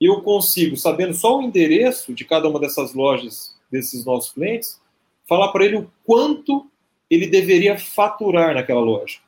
[0.00, 4.80] eu consigo, sabendo só o endereço de cada uma dessas lojas desses nossos clientes,
[5.28, 6.66] falar para ele o quanto
[7.08, 9.18] ele deveria faturar naquela loja.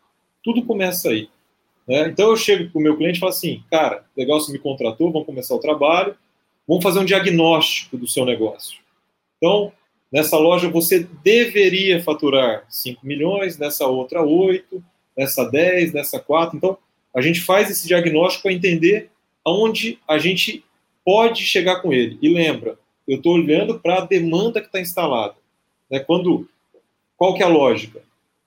[0.43, 1.29] Tudo começa aí.
[1.87, 2.09] Né?
[2.09, 5.13] Então eu chego para o meu cliente e falo assim, cara, legal, você me contratou,
[5.13, 6.17] vamos começar o trabalho,
[6.67, 8.79] vamos fazer um diagnóstico do seu negócio.
[9.37, 9.73] Então,
[10.11, 14.83] nessa loja você deveria faturar 5 milhões, nessa outra 8,
[15.17, 16.57] nessa 10, nessa 4.
[16.57, 16.79] Então,
[17.15, 19.11] a gente faz esse diagnóstico para entender
[19.45, 20.65] aonde a gente
[21.05, 22.19] pode chegar com ele.
[22.21, 25.35] E lembra, eu estou olhando para a demanda que está instalada.
[25.91, 26.01] Né?
[26.01, 26.49] Quando
[27.17, 28.03] qual que é a lógica?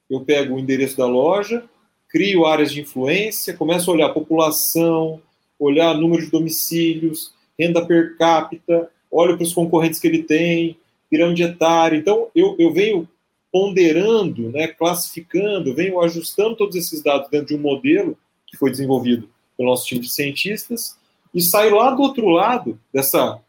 [0.10, 1.64] Eu pego o endereço da loja,
[2.10, 5.22] crio áreas de influência, começo a olhar a população,
[5.60, 10.78] olhar número de domicílios, renda per capita, olho para os concorrentes que ele tem,
[11.10, 11.98] pirâmide etária.
[11.98, 13.08] Então, eu, eu venho
[13.52, 18.18] ponderando, né, classificando, venho ajustando todos esses dados dentro de um modelo
[18.48, 20.98] que foi desenvolvido pelo nosso time de cientistas
[21.34, 23.40] e saio lá do outro lado dessa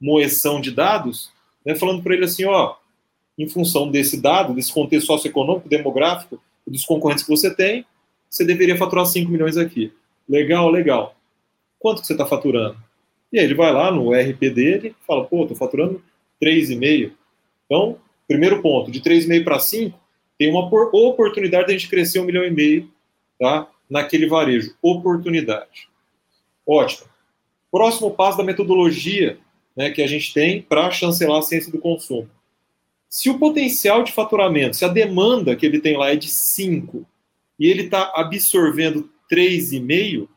[0.00, 1.30] moeção de dados,
[1.64, 2.76] né, falando para ele assim, ó,
[3.38, 7.84] em função desse dado, desse contexto socioeconômico, demográfico, dos concorrentes que você tem,
[8.28, 9.92] você deveria faturar 5 milhões aqui.
[10.28, 11.16] Legal, legal.
[11.78, 12.76] Quanto que você está faturando?
[13.32, 16.02] E aí ele vai lá no RP dele fala, pô, estou faturando
[16.42, 17.12] 3,5.
[17.66, 17.96] Então,
[18.28, 19.98] primeiro ponto, de 3,5 para 5,
[20.38, 22.90] tem uma oportunidade de a gente crescer um milhão e meio
[23.38, 24.74] tá, naquele varejo.
[24.80, 25.88] Oportunidade.
[26.66, 27.08] Ótimo.
[27.70, 29.38] Próximo passo da metodologia
[29.76, 32.30] né, que a gente tem para chancelar a ciência do consumo.
[33.08, 37.04] Se o potencial de faturamento, se a demanda que ele tem lá é de 5
[37.58, 40.28] e ele está absorvendo 3,5,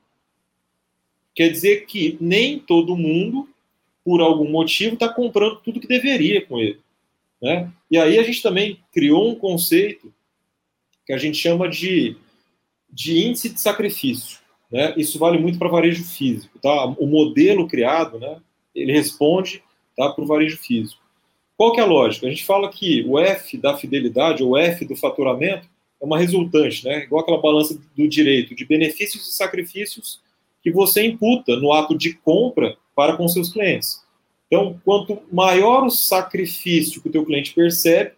[1.36, 3.48] quer dizer que nem todo mundo,
[4.04, 6.80] por algum motivo, está comprando tudo que deveria com ele.
[7.42, 7.72] Né?
[7.92, 10.14] E aí a gente também criou um conceito
[11.06, 12.16] que a gente chama de,
[12.94, 14.40] de índice de sacrifício.
[14.72, 14.94] Né?
[14.96, 16.60] Isso vale muito para varejo físico.
[16.60, 16.86] Tá?
[16.86, 18.38] O modelo criado, né,
[18.74, 19.64] ele responde
[19.98, 21.02] tá, para o varejo físico.
[21.58, 22.28] Qual que é a lógica?
[22.28, 25.68] A gente fala que o F da fidelidade, ou F do faturamento,
[26.02, 27.04] é uma resultante, né?
[27.04, 30.22] igual aquela balança do direito, de benefícios e sacrifícios
[30.62, 34.04] que você imputa no ato de compra para com seus clientes.
[34.48, 38.14] Então, quanto maior o sacrifício que o teu cliente percebe,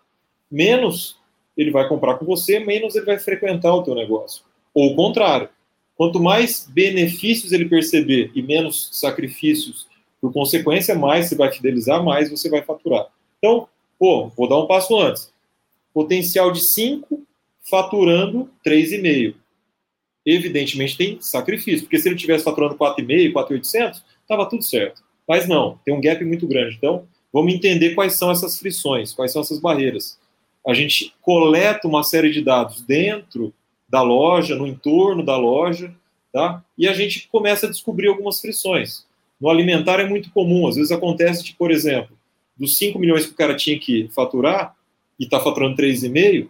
[0.49, 1.17] menos
[1.55, 4.43] ele vai comprar com você, menos ele vai frequentar o teu negócio.
[4.75, 5.49] Ou o contrário.
[5.95, 9.87] Quanto mais benefícios ele perceber e menos sacrifícios,
[10.19, 13.07] por consequência, mais você vai fidelizar, mais você vai faturar.
[13.37, 15.31] Então, pô, vou dar um passo antes.
[15.93, 17.23] Potencial de 5,
[17.69, 19.35] faturando 3,5.
[20.25, 25.01] Evidentemente tem sacrifício, porque se ele tivesse faturando 4,5, 4,800, estava tudo certo.
[25.27, 26.75] Mas não, tem um gap muito grande.
[26.75, 30.19] Então, vamos entender quais são essas frições, quais são essas barreiras.
[30.67, 33.53] A gente coleta uma série de dados dentro
[33.95, 35.95] da loja, no entorno da loja,
[36.33, 36.61] tá?
[36.77, 39.07] E a gente começa a descobrir algumas frições.
[39.39, 42.17] No alimentar é muito comum, às vezes acontece de, por exemplo,
[42.57, 44.75] dos 5 milhões que o cara tinha que faturar
[45.17, 46.49] e está faturando 3,5,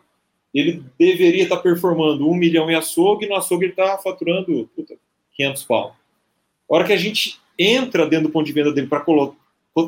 [0.56, 4.68] ele deveria estar tá performando 1 milhão em açougue e no açougue ele está faturando
[4.76, 4.96] puta,
[5.36, 5.96] 500 pau.
[6.68, 9.06] A hora que a gente entra dentro do ponto de venda dele para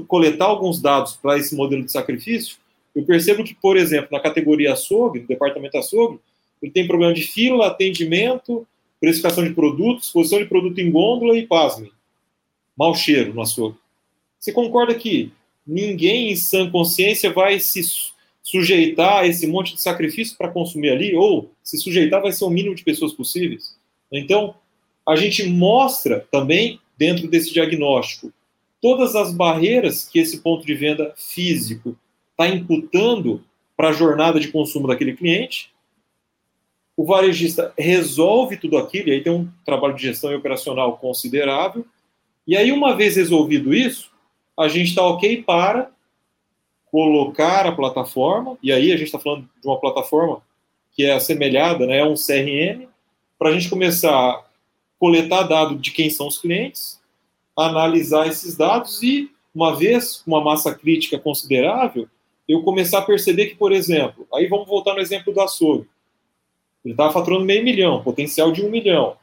[0.08, 2.58] coletar alguns dados para esse modelo de sacrifício,
[2.96, 6.20] eu percebo que, por exemplo, na categoria açougue, no departamento açougue,
[6.62, 8.68] ele tem problema de fila, atendimento,
[9.00, 11.92] precificação de produtos, exposição de produto em gôndola e, pasmem,
[12.76, 13.78] mau cheiro no açougue.
[14.40, 15.32] Você concorda que
[15.66, 17.82] ninguém em sã consciência vai se
[18.42, 21.16] sujeitar a esse monte de sacrifício para consumir ali?
[21.16, 23.76] Ou, se sujeitar, vai ser o mínimo de pessoas possíveis?
[24.12, 24.56] Então,
[25.06, 28.32] a gente mostra também, dentro desse diagnóstico,
[28.82, 31.98] todas as barreiras que esse ponto de venda físico
[32.32, 33.44] está imputando
[33.76, 35.70] para a jornada de consumo daquele cliente
[36.98, 41.86] o varejista resolve tudo aquilo, e aí tem um trabalho de gestão e operacional considerável.
[42.48, 44.10] E aí, uma vez resolvido isso,
[44.58, 45.92] a gente está ok para
[46.90, 50.42] colocar a plataforma, e aí a gente está falando de uma plataforma
[50.94, 52.88] que é assemelhada, né, é um CRM,
[53.38, 54.44] para a gente começar a
[54.98, 57.00] coletar dados de quem são os clientes,
[57.56, 62.08] analisar esses dados e, uma vez com uma massa crítica considerável,
[62.48, 65.88] eu começar a perceber que, por exemplo, aí vamos voltar no exemplo do açougue.
[66.88, 69.18] Ele estava faturando meio milhão, potencial de um milhão.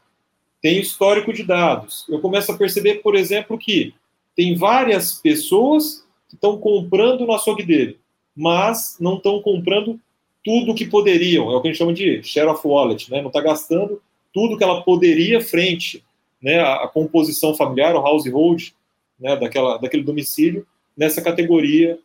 [0.61, 2.05] Tem histórico de dados.
[2.07, 3.91] Eu começo a perceber, por exemplo, que
[4.35, 7.97] tem várias pessoas que estão comprando no açougue dele,
[8.35, 9.99] mas não estão comprando
[10.43, 11.51] tudo que poderiam.
[11.51, 13.19] É o que a gente chama de share of wallet, né?
[13.19, 13.99] Não está gastando
[14.31, 16.03] tudo que ela poderia frente,
[16.39, 16.59] né?
[16.59, 18.75] A composição familiar, o household,
[19.19, 19.35] né?
[19.37, 21.97] Daquela, daquele domicílio nessa categoria,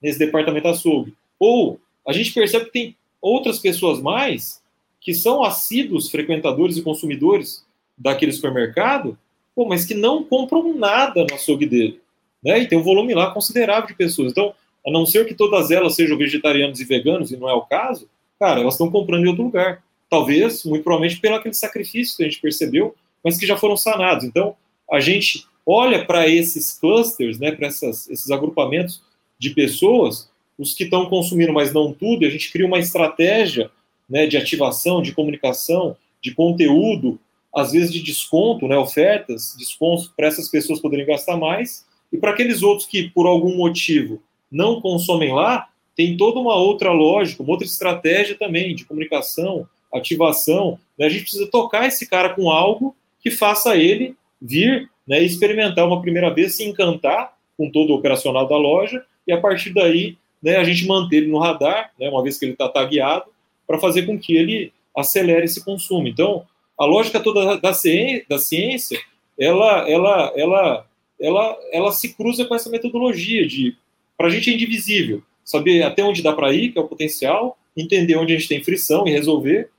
[0.00, 1.12] nesse departamento açougue.
[1.38, 1.78] Ou
[2.08, 4.64] a gente percebe que tem outras pessoas mais
[5.06, 7.64] que são assíduos frequentadores e consumidores
[7.96, 9.16] daquele supermercado,
[9.54, 12.00] pô, mas que não compram nada no açougue dele.
[12.42, 12.58] Né?
[12.58, 14.32] E tem um volume lá considerável de pessoas.
[14.32, 14.52] Então,
[14.84, 18.08] a não ser que todas elas sejam vegetarianos e veganos, e não é o caso,
[18.36, 19.80] cara, elas estão comprando em outro lugar.
[20.10, 22.92] Talvez, muito provavelmente, pelo aquele sacrifício que a gente percebeu,
[23.22, 24.24] mas que já foram sanados.
[24.24, 24.56] Então,
[24.90, 29.00] a gente olha para esses clusters, né, para esses agrupamentos
[29.38, 33.70] de pessoas, os que estão consumindo, mas não tudo, e a gente cria uma estratégia
[34.08, 37.18] né, de ativação, de comunicação, de conteúdo,
[37.54, 42.30] às vezes de desconto, né, ofertas, descontos para essas pessoas poderem gastar mais, e para
[42.30, 47.52] aqueles outros que, por algum motivo, não consomem lá, tem toda uma outra lógica, uma
[47.52, 50.78] outra estratégia também de comunicação, ativação.
[50.98, 51.06] Né?
[51.06, 56.02] A gente precisa tocar esse cara com algo que faça ele vir né, experimentar uma
[56.02, 60.56] primeira vez, se encantar com todo o operacional da loja, e a partir daí né,
[60.56, 63.24] a gente manter ele no radar, né, uma vez que ele está tagueado,
[63.66, 66.08] para fazer com que ele acelere esse consumo.
[66.08, 66.44] Então,
[66.78, 69.00] a lógica toda da ciência,
[69.38, 70.86] ela, ela, ela,
[71.20, 73.76] ela, ela se cruza com essa metodologia de,
[74.16, 77.58] para a gente é indivisível, saber até onde dá para ir, que é o potencial,
[77.76, 79.70] entender onde a gente tem frição e resolver,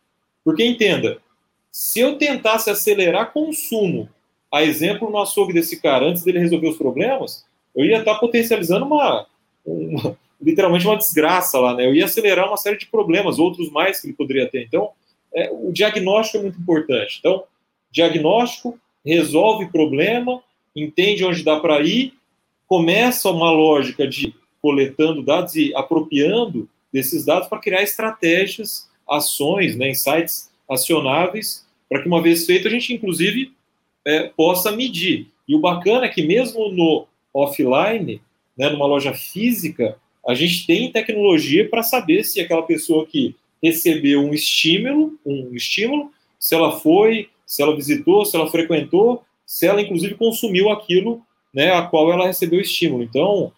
[0.44, 1.20] porque entenda,
[1.72, 4.10] se eu tentasse acelerar consumo,
[4.52, 7.46] a exemplo no açougue desse cara, antes dele resolver os problemas,
[7.76, 9.28] eu ia estar potencializando uma,
[9.66, 11.86] uma, literalmente uma desgraça lá, né?
[11.86, 14.64] Eu ia acelerar uma série de problemas, outros mais que ele poderia ter.
[14.64, 14.92] Então,
[15.34, 17.18] é, o diagnóstico é muito importante.
[17.20, 17.44] Então,
[17.92, 20.42] diagnóstico resolve problema,
[20.76, 22.14] entende onde dá para ir,
[22.68, 29.90] começa uma lógica de coletando dados e apropriando desses dados para criar estratégias, ações, né,
[29.90, 33.54] insights acionáveis, para que uma vez feito a gente, inclusive,
[34.06, 35.28] é, possa medir.
[35.48, 38.22] E o bacana é que mesmo no offline,
[38.58, 39.98] né, numa loja física,
[40.28, 46.12] a gente tem tecnologia para saber se aquela pessoa que recebeu um estímulo, um estímulo,
[46.38, 51.22] se ela foi, se ela visitou, se ela frequentou, se ela inclusive consumiu aquilo,
[51.54, 53.04] né, a qual ela recebeu estímulo.
[53.04, 53.52] Então,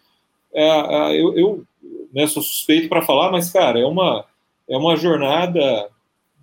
[0.54, 1.64] é, é, eu, eu
[2.14, 4.26] né, sou suspeito para falar, mas cara, é uma
[4.70, 5.90] é uma jornada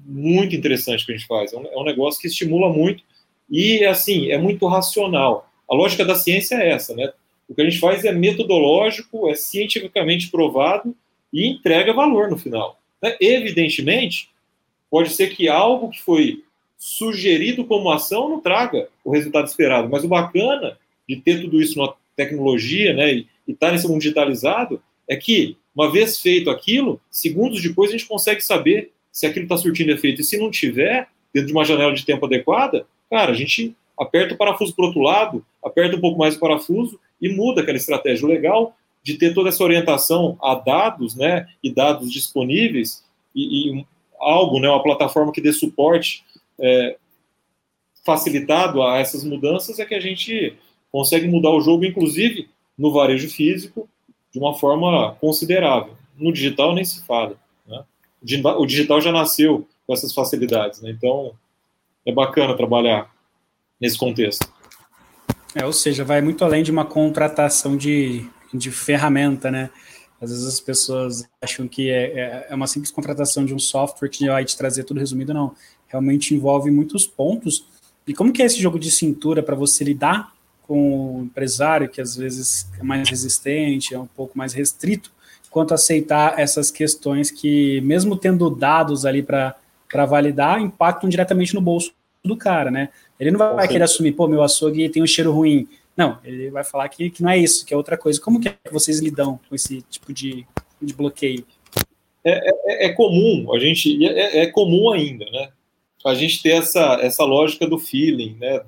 [0.05, 1.53] muito interessante que a gente faz.
[1.53, 3.05] É um, é um negócio que estimula muito
[3.49, 5.49] e assim é muito racional.
[5.71, 7.13] A lógica da ciência é essa, né?
[7.49, 10.95] O que a gente faz é metodológico, é cientificamente provado
[11.33, 12.81] e entrega valor no final.
[13.03, 13.17] Né?
[13.21, 14.31] Evidentemente,
[14.91, 16.43] pode ser que algo que foi
[16.79, 20.79] sugerido como ação não traga o resultado esperado, mas o bacana
[21.09, 25.57] de ter tudo isso na tecnologia né, e estar tá nesse mundo digitalizado é que,
[25.75, 30.21] uma vez feito aquilo, segundos depois a gente consegue saber se aquilo está surtindo efeito.
[30.21, 34.35] E se não tiver, dentro de uma janela de tempo adequada, cara, a gente aperta
[34.35, 38.29] o parafuso para outro lado, aperta um pouco mais o parafuso e muda aquela estratégia.
[38.29, 43.87] Legal de ter toda essa orientação a dados, né, e dados disponíveis, e, e
[44.19, 46.25] algo, né, uma plataforma que dê suporte
[46.59, 46.97] é,
[48.05, 50.57] facilitado a essas mudanças, é que a gente
[50.91, 53.89] consegue mudar o jogo, inclusive no varejo físico,
[54.33, 55.95] de uma forma considerável.
[56.17, 57.37] No digital nem se fala.
[57.65, 57.85] Né?
[58.59, 60.91] O digital já nasceu com essas facilidades, né?
[60.91, 61.33] então
[62.05, 63.09] é bacana trabalhar
[63.81, 64.53] nesse contexto.
[65.59, 69.71] É, ou seja, vai muito além de uma contratação de, de ferramenta, né?
[70.21, 74.11] Às vezes as pessoas acham que é, é, é uma simples contratação de um software
[74.11, 75.55] que vai te trazer tudo resumido, não.
[75.89, 77.67] Realmente envolve muitos pontos.
[78.07, 80.31] E como que é esse jogo de cintura para você lidar
[80.63, 85.11] com o empresário que às vezes é mais resistente, é um pouco mais restrito,
[85.51, 89.57] quanto aceitar essas questões que, mesmo tendo dados ali para
[90.07, 91.95] validar, impactam diretamente no bolso
[92.27, 92.91] do cara, né?
[93.19, 95.69] Ele não vai querer assumir, pô, meu açougue tem um cheiro ruim.
[95.97, 98.21] Não, ele vai falar que, que não é isso, que é outra coisa.
[98.21, 100.47] Como que, é que vocês lidam com esse tipo de,
[100.81, 101.47] de bloqueio?
[102.23, 105.49] É, é, é comum, a gente é, é, comum ainda, né?
[106.05, 108.63] A gente ter essa, essa lógica do feeling, né?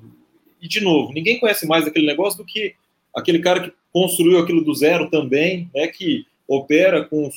[0.61, 2.73] E de novo, ninguém conhece mais aquele negócio do que
[3.15, 5.87] aquele cara que construiu aquilo do zero também, né?
[5.87, 7.29] Que opera com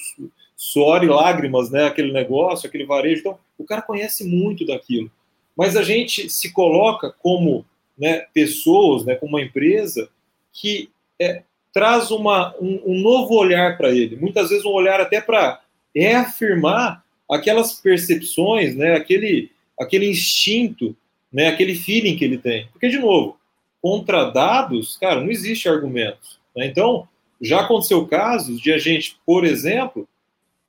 [0.57, 1.85] suor e lágrimas, né?
[1.85, 3.21] Aquele negócio, aquele varejo.
[3.21, 5.11] Então, o cara conhece muito daquilo
[5.57, 7.65] mas a gente se coloca como
[7.99, 10.09] né, pessoas, né, como uma empresa
[10.53, 10.91] que
[11.21, 11.43] é,
[11.73, 15.61] traz uma, um, um novo olhar para ele, muitas vezes um olhar até para
[15.95, 20.97] reafirmar aquelas percepções, né, aquele, aquele instinto,
[21.33, 22.69] né, aquele feeling que ele tem.
[22.73, 23.39] Porque, de novo,
[23.81, 26.39] contra dados, cara, não existe argumentos.
[26.55, 26.67] Né?
[26.67, 27.09] Então,
[27.41, 30.09] já aconteceu casos de a gente, por exemplo,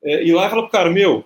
[0.02, 1.24] é, ir lá e falar para o cara, meu,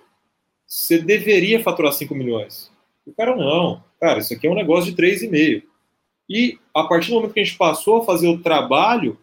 [0.67, 2.68] você deveria faturar 5 milhões.
[3.09, 3.83] O cara, não.
[3.99, 5.63] Cara, isso aqui é um negócio de 3,5.
[6.29, 9.17] E a partir do momento que a gente passou a fazer o trabalho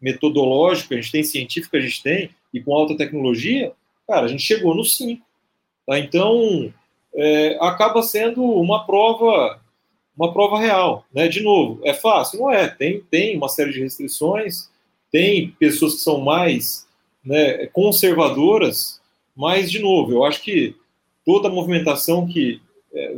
[0.00, 3.72] metodológico, a gente tem científico, a gente tem, e com alta tecnologia,
[4.06, 5.24] cara, a gente chegou no 5.
[5.86, 5.98] Tá?
[5.98, 6.72] Então,
[7.14, 9.60] é, acaba sendo uma prova
[10.16, 11.06] uma prova real.
[11.14, 11.28] Né?
[11.28, 12.40] De novo, é fácil?
[12.40, 12.68] Não é.
[12.68, 14.68] Tem, tem uma série de restrições,
[15.10, 16.86] tem pessoas que são mais
[17.24, 19.00] né, conservadoras,
[19.34, 20.76] mas, de novo, eu acho que
[21.24, 22.60] toda a movimentação que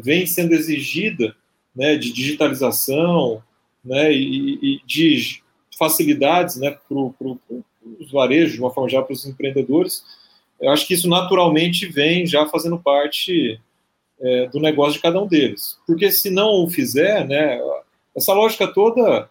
[0.02, 1.34] vem sendo exigida
[1.74, 3.42] né, de digitalização
[3.84, 5.42] né, e, e de
[5.78, 6.96] facilidades né, para
[8.00, 10.04] os varejos, de uma forma geral, para os empreendedores,
[10.60, 13.60] eu acho que isso naturalmente vem já fazendo parte
[14.20, 15.78] é, do negócio de cada um deles.
[15.86, 17.60] Porque se não o fizer, né,
[18.16, 19.28] essa lógica toda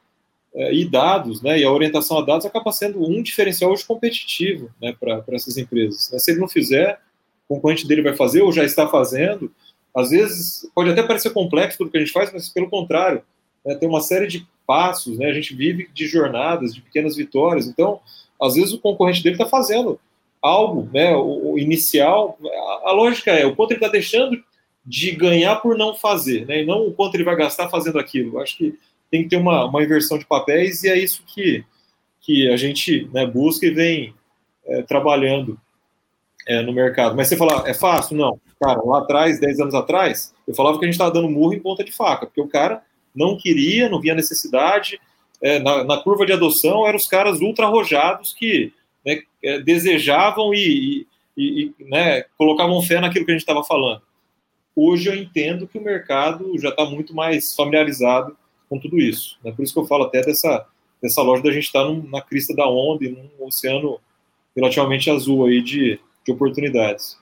[0.53, 4.69] é, e dados, né, e a orientação a dados acaba sendo um diferencial hoje competitivo
[4.81, 6.11] né, para essas empresas.
[6.11, 6.19] Né.
[6.19, 6.99] Se ele não fizer,
[7.47, 9.49] o concorrente dele vai fazer ou já está fazendo,
[9.95, 13.21] às vezes pode até parecer complexo tudo que a gente faz, mas pelo contrário,
[13.65, 17.67] né, tem uma série de passos, né, a gente vive de jornadas, de pequenas vitórias.
[17.67, 17.99] Então,
[18.41, 19.99] às vezes o concorrente dele está fazendo
[20.41, 22.37] algo, né, o, o inicial.
[22.43, 24.41] A, a, lógica é o quanto ele está deixando
[24.85, 28.39] de ganhar por não fazer, né, e não o quanto ele vai gastar fazendo aquilo.
[28.39, 28.79] Acho que
[29.11, 31.65] tem que ter uma, uma inversão de papéis e é isso que,
[32.21, 34.15] que a gente né, busca e vem
[34.65, 35.59] é, trabalhando
[36.47, 37.15] é, no mercado.
[37.15, 38.15] Mas você fala, é fácil?
[38.15, 38.39] Não.
[38.61, 41.59] Cara, lá atrás, 10 anos atrás, eu falava que a gente estava dando murro em
[41.59, 42.83] ponta de faca, porque o cara
[43.13, 45.01] não queria, não via necessidade.
[45.41, 48.71] É, na, na, curva de adoção, eram os caras ultra arrojados que
[49.03, 54.03] né, é, desejavam e, e, e né, colocavam fé naquilo que a gente estava falando.
[54.75, 58.37] Hoje eu entendo que o mercado já está muito mais familiarizado
[58.69, 59.39] com tudo isso.
[59.43, 59.51] Né?
[59.51, 60.67] Por isso que eu falo até dessa,
[61.01, 63.99] dessa loja da gente estar tá na crista da onda e num oceano
[64.55, 67.20] relativamente azul aí de, de oportunidades.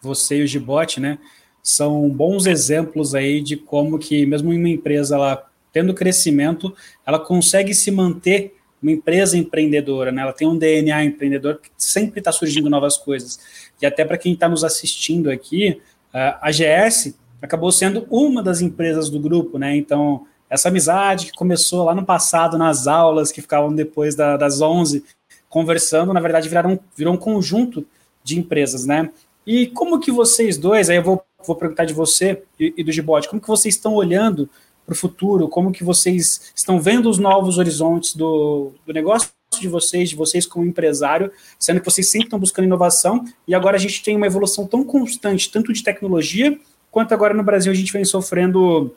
[0.00, 1.18] Você e o Gibote, né,
[1.62, 6.74] são bons exemplos aí de como que mesmo uma empresa ela tendo crescimento,
[7.04, 10.22] ela consegue se manter uma empresa empreendedora, né?
[10.22, 13.38] Ela tem um DNA empreendedor que sempre está surgindo novas coisas.
[13.80, 15.80] E até para quem está nos assistindo aqui,
[16.12, 19.76] a GS acabou sendo uma das empresas do grupo, né?
[19.76, 24.60] Então, essa amizade que começou lá no passado, nas aulas que ficavam depois da, das
[24.60, 25.04] 11,
[25.48, 27.86] conversando, na verdade, viraram, virou um conjunto
[28.22, 29.10] de empresas, né?
[29.46, 32.90] E como que vocês dois, aí eu vou, vou perguntar de você e, e do
[32.90, 34.48] Gibote, como que vocês estão olhando
[34.84, 39.30] para o futuro, como que vocês estão vendo os novos horizontes do, do negócio
[39.60, 43.76] de vocês, de vocês como empresário, sendo que vocês sempre estão buscando inovação e agora
[43.76, 46.58] a gente tem uma evolução tão constante, tanto de tecnologia,
[46.90, 48.94] quanto agora no Brasil a gente vem sofrendo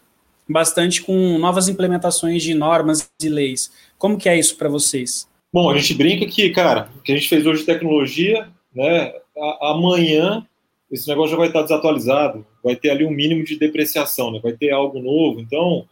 [0.47, 3.71] bastante com novas implementações de normas e leis.
[3.97, 5.27] Como que é isso para vocês?
[5.53, 9.13] Bom, a gente brinca que, cara, o que a gente fez hoje de tecnologia, né,
[9.61, 10.45] amanhã
[10.91, 14.53] esse negócio já vai estar desatualizado, vai ter ali um mínimo de depreciação, né, vai
[14.53, 15.39] ter algo novo.
[15.39, 15.87] Então,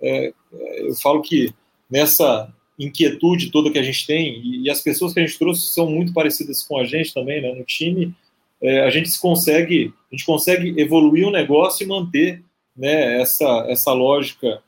[0.00, 1.52] é, é eu falo que
[1.90, 5.72] nessa inquietude toda que a gente tem, e, e, as pessoas que a gente trouxe
[5.72, 8.14] são muito parecidas com a gente também, né, no time,
[8.60, 12.42] é, a gente consegue, a gente consegue evoluir o negócio e manter
[12.76, 14.62] né, essa, essa lógica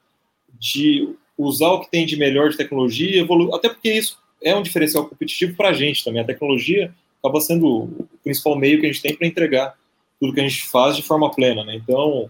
[0.58, 4.62] de usar o que tem de melhor de tecnologia, evoluir, até porque isso é um
[4.62, 6.20] diferencial competitivo para a gente também.
[6.20, 9.74] A tecnologia acaba sendo o principal meio que a gente tem para entregar
[10.20, 11.64] tudo que a gente faz de forma plena.
[11.64, 11.76] Né?
[11.76, 12.28] Então,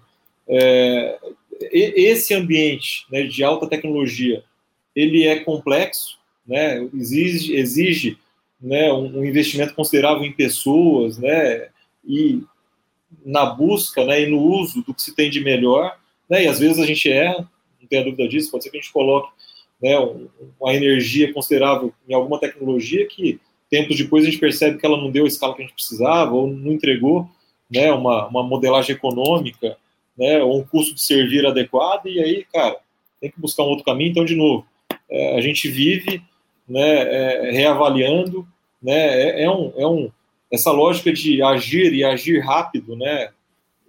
[0.48, 1.18] é,
[1.70, 4.44] esse ambiente né, de alta tecnologia,
[4.94, 8.18] ele é complexo, né, exige, exige
[8.60, 11.68] né, um, investimento considerável em pessoas, né,
[12.04, 12.42] e
[13.24, 16.58] na busca né, e no uso do que se tem de melhor, né, e às
[16.58, 17.48] vezes a gente erra,
[17.80, 19.30] não tenho dúvida disso, pode ser que a gente coloque
[19.80, 19.96] né,
[20.60, 23.40] uma energia considerável em alguma tecnologia que
[23.72, 26.34] tempos depois a gente percebe que ela não deu a escala que a gente precisava
[26.34, 27.26] ou não entregou
[27.70, 29.78] né, uma, uma modelagem econômica
[30.16, 32.76] né, ou um custo de servir adequado e aí, cara,
[33.18, 34.10] tem que buscar um outro caminho.
[34.10, 34.66] Então, de novo,
[35.10, 36.22] é, a gente vive
[36.68, 38.46] né, é, reavaliando,
[38.82, 40.10] né, é, é, um, é um,
[40.50, 43.30] essa lógica de agir e agir rápido, né,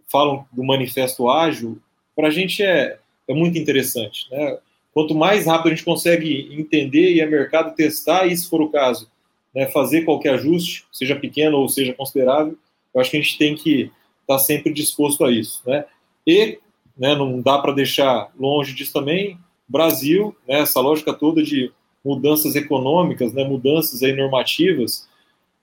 [0.09, 1.77] falam do manifesto ágil,
[2.15, 4.31] para a gente é, é muito interessante.
[4.31, 4.57] Né?
[4.93, 8.69] Quanto mais rápido a gente consegue entender e a mercado testar, e se for o
[8.69, 9.11] caso,
[9.53, 12.57] né, fazer qualquer ajuste, seja pequeno ou seja considerável,
[12.93, 13.91] eu acho que a gente tem que
[14.21, 15.61] estar tá sempre disposto a isso.
[15.65, 15.85] Né?
[16.25, 16.59] E
[16.97, 19.37] né, não dá para deixar longe disso também,
[19.67, 21.71] Brasil, né, essa lógica toda de
[22.03, 25.07] mudanças econômicas, né, mudanças aí normativas,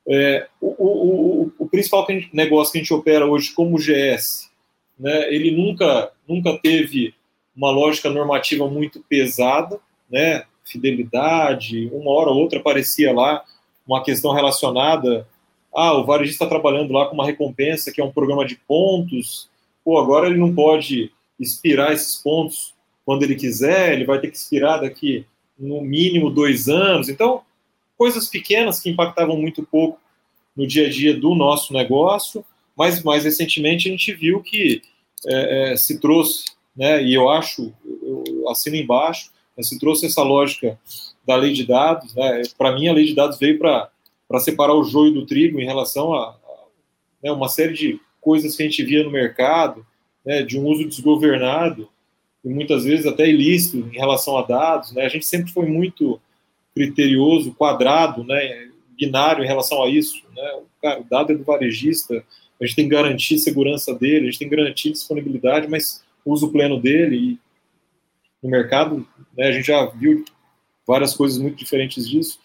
[0.08, 3.76] é, o, o, o, o, principal que gente, negócio que a gente opera hoje como
[3.76, 4.50] GS,
[4.98, 7.14] né, ele nunca, nunca teve
[7.54, 9.78] uma lógica normativa muito pesada,
[10.10, 13.44] né, fidelidade, uma hora ou outra aparecia lá
[13.90, 15.26] uma questão relacionada,
[15.74, 19.48] ah, o varejista está trabalhando lá com uma recompensa que é um programa de pontos,
[19.84, 22.74] pô, agora ele não pode expirar esses pontos
[23.04, 25.24] quando ele quiser, ele vai ter que expirar daqui
[25.58, 27.08] no mínimo dois anos.
[27.08, 27.42] Então,
[27.96, 29.98] coisas pequenas que impactavam muito pouco
[30.56, 32.44] no dia a dia do nosso negócio,
[32.76, 34.82] mas mais recentemente a gente viu que
[35.26, 36.44] é, é, se trouxe,
[36.76, 39.30] né, e eu acho, eu assino embaixo,
[39.62, 40.78] se trouxe essa lógica
[41.26, 42.14] da lei de dados.
[42.14, 43.90] Né, para mim, a lei de dados veio para
[44.40, 46.36] separar o joio do trigo em relação a, a
[47.22, 49.84] né, uma série de coisas que a gente via no mercado,
[50.24, 51.88] né, de um uso desgovernado
[52.44, 54.92] e muitas vezes até ilícito em relação a dados.
[54.92, 56.20] Né, a gente sempre foi muito
[56.74, 60.22] criterioso, quadrado, né, binário em relação a isso.
[60.36, 60.60] Né?
[60.82, 62.24] Cara, o dado é do varejista,
[62.60, 66.52] a gente tem que garantir segurança dele, a gente tem que garantir disponibilidade, mas uso
[66.52, 67.16] pleno dele.
[67.16, 67.38] E
[68.42, 70.24] no mercado, né, a gente já viu
[70.86, 72.38] várias coisas muito diferentes disso.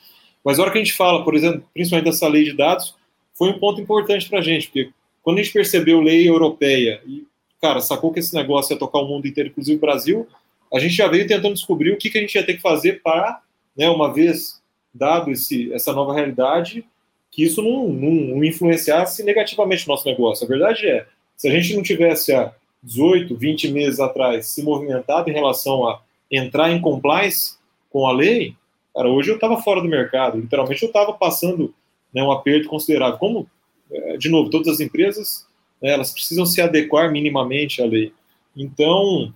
[0.43, 2.95] Mas a hora que a gente fala, por exemplo, principalmente dessa lei de dados,
[3.33, 4.91] foi um ponto importante para a gente, porque
[5.23, 7.25] quando a gente percebeu lei europeia e,
[7.61, 10.27] cara, sacou que esse negócio ia tocar o mundo inteiro, inclusive o Brasil,
[10.71, 13.01] a gente já veio tentando descobrir o que, que a gente ia ter que fazer
[13.01, 13.41] para
[13.75, 14.61] né, uma vez
[14.93, 16.85] dado esse, essa nova realidade,
[17.31, 20.45] que isso não, não, não, influenciasse negativamente o nosso negócio.
[20.45, 22.53] A verdade é, se a gente não tivesse há
[22.85, 27.57] 18, 20 meses atrás se movimentado em relação a entrar em compliance
[27.89, 28.55] com a lei,
[28.93, 30.39] cara, hoje eu estava fora do mercado.
[30.39, 31.73] Literalmente eu estava passando
[32.13, 33.17] né, um aperto considerável.
[33.17, 33.47] Como,
[33.91, 35.45] é, de novo, todas as empresas,
[35.81, 38.13] né, elas precisam se adequar minimamente à lei.
[38.55, 39.33] Então,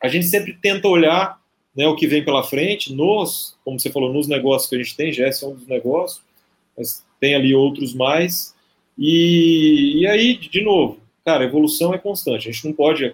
[0.00, 1.40] a gente sempre tenta olhar
[1.76, 4.96] né, o que vem pela frente, nos, como você falou, nos negócios que a gente
[4.96, 6.22] tem, GS é um dos negócios,
[6.76, 8.54] mas tem ali outros mais.
[8.96, 12.48] E, e aí, de novo, cara, evolução é constante.
[12.48, 13.04] A gente não pode.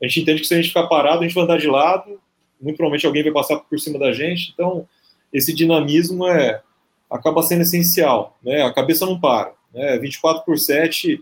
[0.00, 2.20] A gente entende que se a gente ficar parado, a gente vai andar de lado,
[2.60, 4.52] muito provavelmente alguém vai passar por cima da gente.
[4.54, 4.86] Então,
[5.32, 6.62] esse dinamismo é
[7.10, 8.38] acaba sendo essencial.
[8.42, 8.62] Né?
[8.62, 9.52] A cabeça não para.
[9.74, 9.98] Né?
[9.98, 11.20] 24 por 7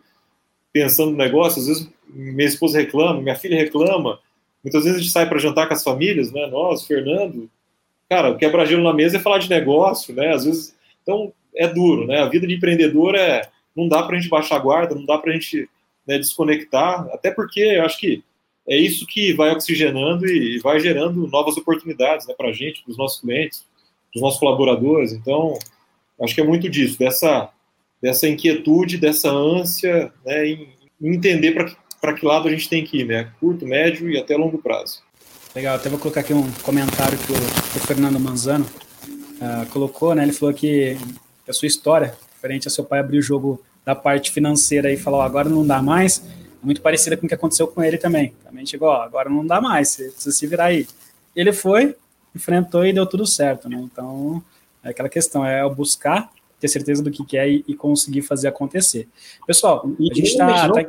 [0.72, 1.60] pensando no negócio.
[1.60, 4.20] Às vezes minha esposa reclama, minha filha reclama,
[4.66, 6.44] Muitas vezes a gente sai para jantar com as famílias, né?
[6.48, 7.48] Nós, Fernando,
[8.08, 10.34] cara, o quebra-gelo na mesa é falar de negócio, né?
[10.34, 12.18] Às vezes, então é duro, né?
[12.18, 15.18] A vida de empreendedor é, não dá para a gente baixar a guarda, não dá
[15.18, 15.70] para a gente
[16.06, 18.22] né, desconectar, até porque eu acho que
[18.68, 22.34] é isso que vai oxigenando e vai gerando novas oportunidades, né?
[22.36, 23.64] Para a gente, para os nossos clientes,
[24.12, 25.12] para os nossos colaboradores.
[25.12, 25.56] Então,
[26.20, 27.50] acho que é muito disso, dessa
[28.02, 30.46] dessa inquietude, dessa ânsia, né?
[30.48, 30.68] Em
[31.00, 31.76] entender para que
[32.20, 33.32] que lado a gente tem que ir, né?
[33.40, 35.00] Curto, médio e até longo prazo.
[35.54, 38.66] Legal, até vou colocar aqui um comentário que o, o Fernando Manzano
[39.06, 40.22] uh, colocou, né?
[40.22, 40.96] Ele falou que
[41.48, 45.20] a sua história, diferente a seu pai abrir o jogo da parte financeira e falou,
[45.20, 46.20] agora não dá mais,
[46.60, 48.34] muito parecida com o que aconteceu com ele também.
[48.44, 50.88] Também chegou, ó, agora não dá mais, você precisa se virar aí.
[51.36, 51.94] Ele foi,
[52.34, 53.76] enfrentou e deu tudo certo, né?
[53.80, 54.42] Então,
[54.82, 56.28] é aquela questão, é o buscar,
[56.58, 59.06] ter certeza do que quer e, e conseguir fazer acontecer.
[59.46, 60.68] Pessoal, a gente está...
[60.68, 60.84] Tá...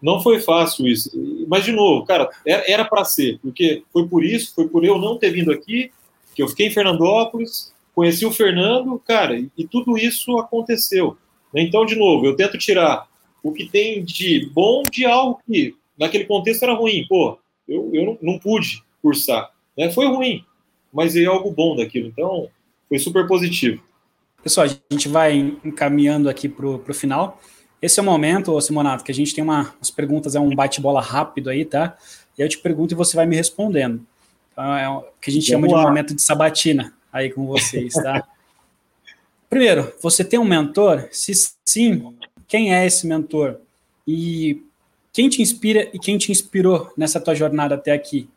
[0.00, 1.10] Não foi fácil isso.
[1.48, 5.18] Mas, de novo, cara, era para ser, porque foi por isso, foi por eu não
[5.18, 5.90] ter vindo aqui,
[6.32, 11.16] que eu fiquei em Fernandópolis, conheci o Fernando, cara, e tudo isso aconteceu.
[11.62, 13.06] Então, de novo, eu tento tirar
[13.42, 17.06] o que tem de bom de algo que naquele contexto era ruim.
[17.08, 17.38] Pô,
[17.68, 19.50] eu, eu não, não pude cursar.
[19.76, 19.90] Né?
[19.90, 20.44] Foi ruim,
[20.92, 22.08] mas é algo bom daquilo.
[22.08, 22.48] Então,
[22.88, 23.82] foi super positivo.
[24.42, 27.40] Pessoal, a gente vai encaminhando aqui para o final.
[27.80, 31.00] Esse é o momento, Simonato, que a gente tem uma, umas perguntas, é um bate-bola
[31.00, 31.96] rápido aí, tá?
[32.38, 34.04] E eu te pergunto e você vai me respondendo.
[34.52, 35.82] Então, é o que a gente Vamos chama lá.
[35.82, 38.26] de um momento de sabatina aí com vocês, tá?
[39.54, 41.06] Primeiro, você tem um mentor?
[41.12, 41.32] Se
[41.64, 42.12] sim,
[42.48, 43.60] quem é esse mentor?
[44.04, 44.60] E
[45.12, 48.28] quem te inspira e quem te inspirou nessa tua jornada até aqui?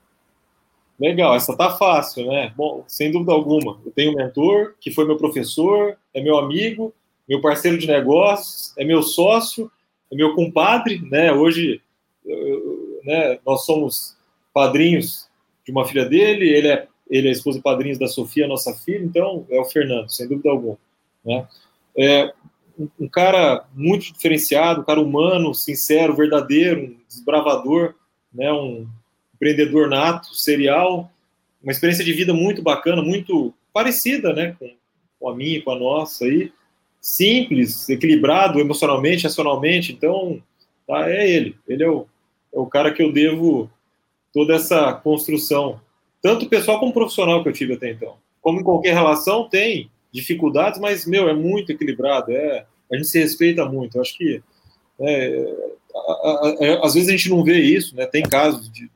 [1.00, 2.54] Legal, essa tá fácil, né?
[2.56, 3.80] Bom, sem dúvida alguma.
[3.84, 6.94] Eu tenho um mentor que foi meu professor, é meu amigo,
[7.28, 9.72] meu parceiro de negócios, é meu sócio,
[10.12, 11.34] é meu compadre, né?
[11.34, 11.82] Hoje,
[12.24, 14.16] eu, né, nós somos
[14.54, 15.28] padrinhos
[15.66, 19.04] de uma filha dele, ele é, ele é esposa e padrinho da Sofia, nossa filha,
[19.04, 20.78] então é o Fernando, sem dúvida alguma.
[21.28, 21.46] Né?
[21.98, 22.34] É
[23.00, 27.96] um, cara muito diferenciado, um cara humano, sincero, verdadeiro, um desbravador,
[28.34, 28.52] né?
[28.54, 28.88] um
[29.36, 31.12] empreendedor nato, serial,
[31.62, 34.56] uma experiência de vida muito bacana, muito parecida né?
[34.58, 34.72] com,
[35.20, 36.52] com a minha, com a nossa aí,
[37.02, 40.42] simples, equilibrado emocionalmente, racionalmente, então
[40.88, 42.08] tá, é ele, ele é o,
[42.54, 43.70] é o cara que eu devo
[44.34, 45.80] toda essa construção,
[46.22, 48.16] tanto pessoal como profissional que eu tive até então.
[48.42, 53.20] Como em qualquer relação, tem dificuldades, mas, meu, é muito equilibrado, é, a gente se
[53.20, 53.98] respeita muito.
[53.98, 54.42] Eu acho que,
[55.00, 55.56] é,
[55.94, 58.06] a, a, às vezes a gente não vê isso, né?
[58.06, 58.90] Tem casos de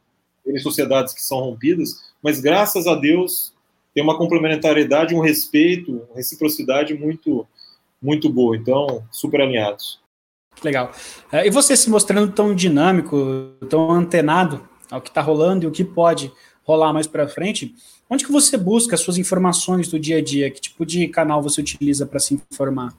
[0.60, 3.54] sociedades que são rompidas, mas graças a Deus
[3.94, 7.46] tem uma complementariedade, um respeito, reciprocidade muito,
[8.02, 8.56] muito boa.
[8.56, 10.00] Então, super alinhados.
[10.64, 10.92] Legal.
[11.32, 15.72] É, e você se mostrando tão dinâmico, tão antenado ao que está rolando e o
[15.72, 16.32] que pode
[16.64, 17.74] rolar mais para frente,
[18.12, 20.52] onde que você busca as suas informações do dia a dia?
[20.52, 22.94] Que tipo de canal você utiliza para se informar?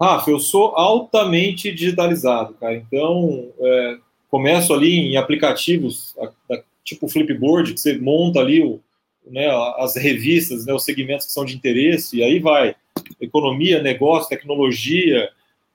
[0.00, 2.76] Rafa, eu sou altamente digitalizado, cara.
[2.76, 3.98] Então, é,
[4.30, 8.80] começo ali em aplicativos a, a, tipo Flipboard, que você monta ali o,
[9.26, 12.76] né, as revistas, né, os segmentos que são de interesse, e aí vai
[13.20, 15.28] economia, negócio, tecnologia,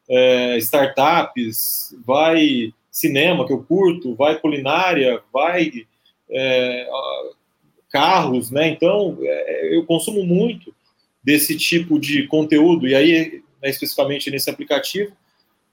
[0.09, 5.69] é, startups, vai cinema, que eu curto, vai culinária, vai
[6.29, 6.87] é,
[7.93, 8.67] carros, né?
[8.69, 10.73] Então, é, eu consumo muito
[11.23, 15.13] desse tipo de conteúdo, e aí, né, especificamente nesse aplicativo,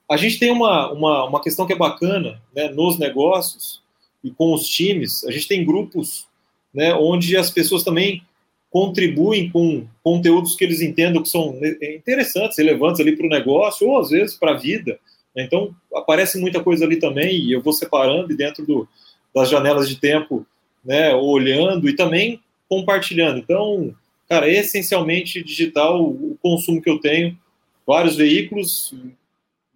[0.09, 3.81] a gente tem uma, uma, uma questão que é bacana né, nos negócios
[4.23, 6.27] e com os times, a gente tem grupos
[6.73, 8.21] né, onde as pessoas também
[8.69, 13.99] contribuem com conteúdos que eles entendam que são interessantes, relevantes ali para o negócio, ou
[13.99, 14.97] às vezes para a vida.
[15.35, 18.87] Então, aparece muita coisa ali também, e eu vou separando e dentro do,
[19.35, 20.45] das janelas de tempo
[20.83, 23.37] né, olhando e também compartilhando.
[23.37, 23.93] Então,
[24.27, 27.37] cara, é essencialmente digital o consumo que eu tenho,
[27.85, 28.93] vários veículos,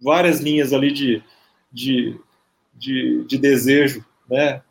[0.00, 1.22] várias linhas ali de,
[1.72, 2.18] de,
[2.74, 4.62] de, de desejo, né?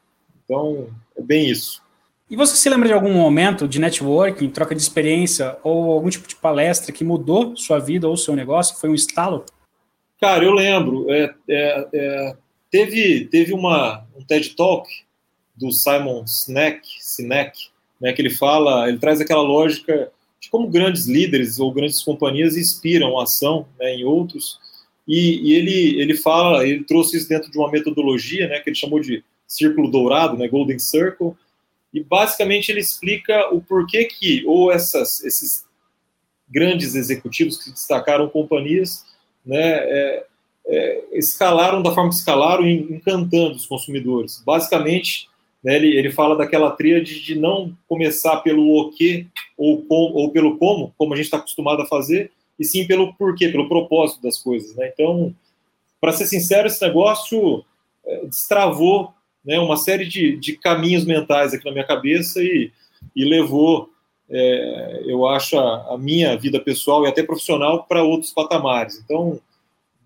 [0.44, 1.84] Então, é bem isso.
[2.30, 6.28] E você se lembra de algum momento de networking, troca de experiência ou algum tipo
[6.28, 8.78] de palestra que mudou sua vida ou seu negócio?
[8.78, 9.46] Foi um estalo?
[10.20, 11.06] Cara, eu lembro.
[11.12, 12.38] É, é, é,
[12.72, 14.90] teve teve uma, um TED Talk
[15.56, 21.08] do Simon Sinek, Sinek né, que ele fala, ele traz aquela lógica de como grandes
[21.08, 24.60] líderes ou grandes companhias inspiram a ação né, em outros.
[25.08, 28.76] E, e, ele, ele fala, ele trouxe isso dentro de uma metodologia né, que ele
[28.76, 31.34] chamou de círculo dourado, né, Golden Circle,
[31.94, 35.66] e basicamente ele explica o porquê que ou essas, esses
[36.50, 39.06] grandes executivos que destacaram companhias
[39.46, 40.26] né, é,
[40.68, 44.42] é, escalaram da forma que escalaram, encantando os consumidores.
[44.46, 45.30] Basicamente,
[45.66, 49.26] né, ele, ele fala daquela tríade de não começar pelo o que
[49.58, 53.16] ou, com, ou pelo como, como a gente está acostumado a fazer, e sim pelo
[53.16, 54.76] porquê, pelo propósito das coisas.
[54.76, 54.92] Né?
[54.94, 55.34] Então,
[56.00, 57.66] para ser sincero, esse negócio
[58.06, 59.12] é, destravou
[59.44, 62.72] né, uma série de, de caminhos mentais aqui na minha cabeça e,
[63.16, 63.90] e levou,
[64.30, 69.02] é, eu acho, a, a, minha vida pessoal e até profissional para outros patamares.
[69.04, 69.40] Então,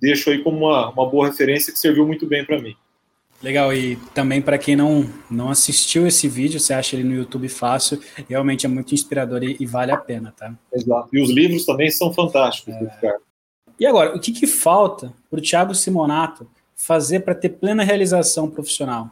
[0.02, 2.78] deixo aí como uma, uma boa referência que serviu muito bem para mim.
[3.42, 7.48] Legal, e também para quem não, não assistiu esse vídeo, você acha ele no YouTube
[7.48, 10.54] fácil, realmente é muito inspirador e, e vale a pena, tá?
[10.74, 11.08] Exato.
[11.14, 13.16] E os livros também são fantásticos, é...
[13.80, 18.50] E agora, o que, que falta para o Thiago Simonato fazer para ter plena realização
[18.50, 19.10] profissional?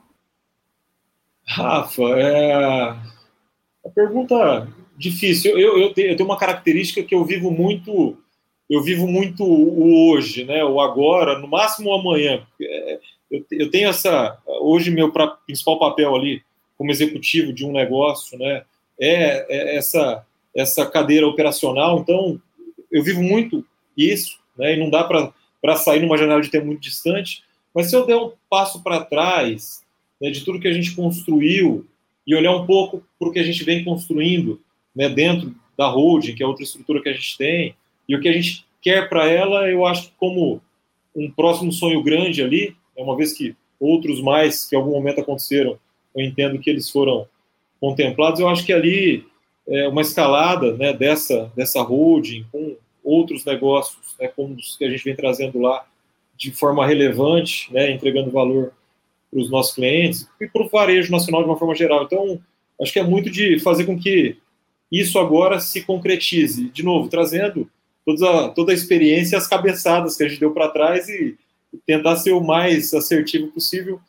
[1.45, 4.67] Rafa, é a pergunta
[4.97, 5.57] difícil.
[5.57, 8.17] Eu, eu, tenho, eu tenho uma característica que eu vivo muito,
[8.69, 10.65] eu vivo muito o hoje, né?
[10.65, 12.45] O agora, no máximo o amanhã.
[12.61, 12.99] É,
[13.31, 14.37] eu, eu tenho essa.
[14.61, 16.41] Hoje, meu pra, principal papel ali,
[16.77, 18.63] como executivo de um negócio, né?
[18.99, 20.25] É, é essa,
[20.55, 21.99] essa cadeira operacional.
[21.99, 22.41] Então,
[22.91, 23.65] eu vivo muito
[23.95, 24.73] isso, né?
[24.73, 27.43] E não dá para sair numa janela de tempo muito distante.
[27.73, 29.83] Mas se eu der um passo para trás
[30.19, 31.85] né, de tudo que a gente construiu
[32.25, 34.59] e olhar um pouco para o que a gente vem construindo
[34.95, 37.75] né, dentro da holding, que é outra estrutura que a gente tem,
[38.09, 40.61] e o que a gente quer para ela, eu acho que como
[41.15, 45.21] um próximo sonho grande ali, é uma vez que outros mais que em algum momento
[45.21, 45.77] aconteceram,
[46.15, 47.27] eu entendo que eles foram
[47.79, 49.25] contemplados, eu acho que ali
[49.67, 54.89] é uma escalada né, dessa, dessa holding com outros negócios, né, como os que a
[54.89, 55.85] gente vem trazendo lá,
[56.35, 58.71] de forma relevante, né, entregando valor
[59.29, 62.03] para os nossos clientes e para o varejo nacional de uma forma geral.
[62.03, 62.39] Então,
[62.81, 64.37] acho que é muito de fazer com que
[64.91, 66.69] isso agora se concretize.
[66.69, 67.69] De novo, trazendo
[68.05, 71.37] toda a, toda a experiência e as cabeçadas que a gente deu para trás e,
[71.85, 73.99] tentar ser o mais assertivo possível.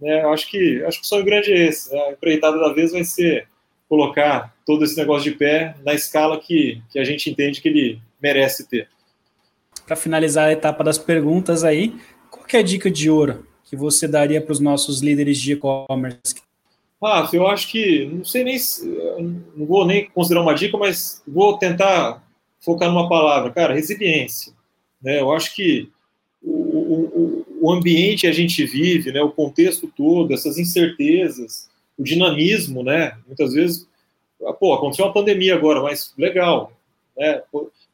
[0.00, 0.22] Né?
[0.26, 1.92] Acho que acho que o sonho grande é esse.
[1.92, 2.00] Né?
[2.00, 3.46] A empreitada da vez vai ser
[3.88, 8.00] colocar todo esse negócio de pé na escala que, que a gente entende que ele
[8.22, 8.88] merece ter.
[9.84, 11.98] Para finalizar a etapa das perguntas aí,
[12.30, 16.36] qual é a dica de ouro que você daria para os nossos líderes de e-commerce?
[17.02, 18.58] Ah, eu acho que, não sei nem,
[19.56, 22.22] não vou nem considerar uma dica, mas vou tentar
[22.60, 24.52] focar numa palavra, cara, resiliência.
[25.02, 25.20] Né?
[25.20, 25.90] Eu acho que
[26.42, 31.68] o, o, o ambiente que a gente vive, né, o contexto todo, essas incertezas,
[31.98, 33.86] o dinamismo, né, muitas vezes,
[34.46, 36.72] ah, pô, aconteceu uma pandemia agora, mas legal,
[37.16, 37.42] né,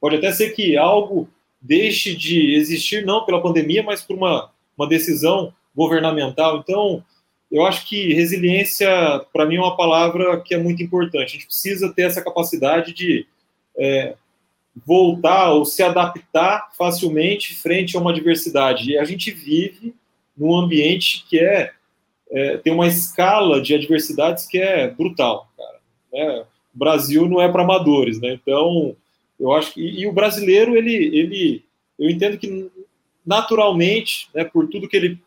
[0.01, 1.29] pode até ser que algo
[1.61, 6.59] deixe de existir, não pela pandemia, mas por uma, uma decisão governamental.
[6.59, 7.03] Então,
[7.51, 8.89] eu acho que resiliência,
[9.33, 11.31] para mim, é uma palavra que é muito importante.
[11.31, 13.27] A gente precisa ter essa capacidade de
[13.77, 14.15] é,
[14.85, 18.91] voltar ou se adaptar facilmente frente a uma adversidade.
[18.91, 19.95] E a gente vive
[20.37, 21.73] num ambiente que é,
[22.31, 25.79] é tem uma escala de adversidades que é brutal, cara.
[26.13, 26.45] Né?
[26.75, 28.39] O Brasil não é para amadores, né?
[28.41, 28.95] Então,
[29.41, 31.65] eu acho que e, e, o brasileiro ele, ele,
[31.99, 32.71] eu entendo que
[33.25, 35.19] naturalmente, né, por tudo que ele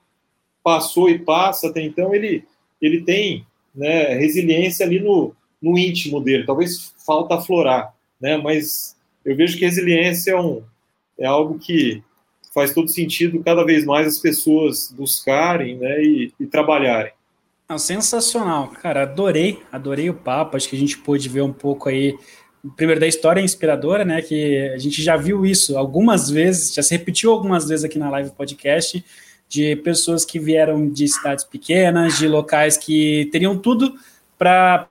[0.63, 2.43] passou e passa até então, ele
[2.81, 3.45] ele tem
[3.75, 6.45] né, resiliência ali no, no íntimo dele.
[6.45, 8.37] Talvez falta aflorar, né?
[8.37, 10.63] Mas eu vejo que resiliência é, um,
[11.17, 12.03] é algo que
[12.53, 17.11] faz todo sentido cada vez mais as pessoas buscarem né, e, e trabalharem.
[17.69, 21.87] Não, sensacional, cara, adorei, adorei o papo, acho que a gente pôde ver um pouco
[21.87, 22.17] aí,
[22.75, 26.97] primeiro da história inspiradora, né, que a gente já viu isso algumas vezes, já se
[26.97, 29.05] repetiu algumas vezes aqui na live podcast,
[29.47, 33.93] de pessoas que vieram de cidades pequenas, de locais que teriam tudo
[34.37, 34.87] para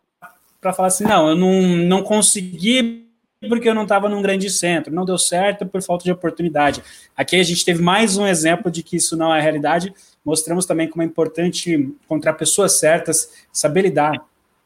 [0.62, 3.07] falar assim, não, eu não, não consegui
[3.46, 6.82] porque eu não estava num grande centro, não deu certo por falta de oportunidade.
[7.16, 9.92] Aqui a gente teve mais um exemplo de que isso não é realidade.
[10.24, 14.16] Mostramos também como é importante encontrar pessoas certas, saber lidar,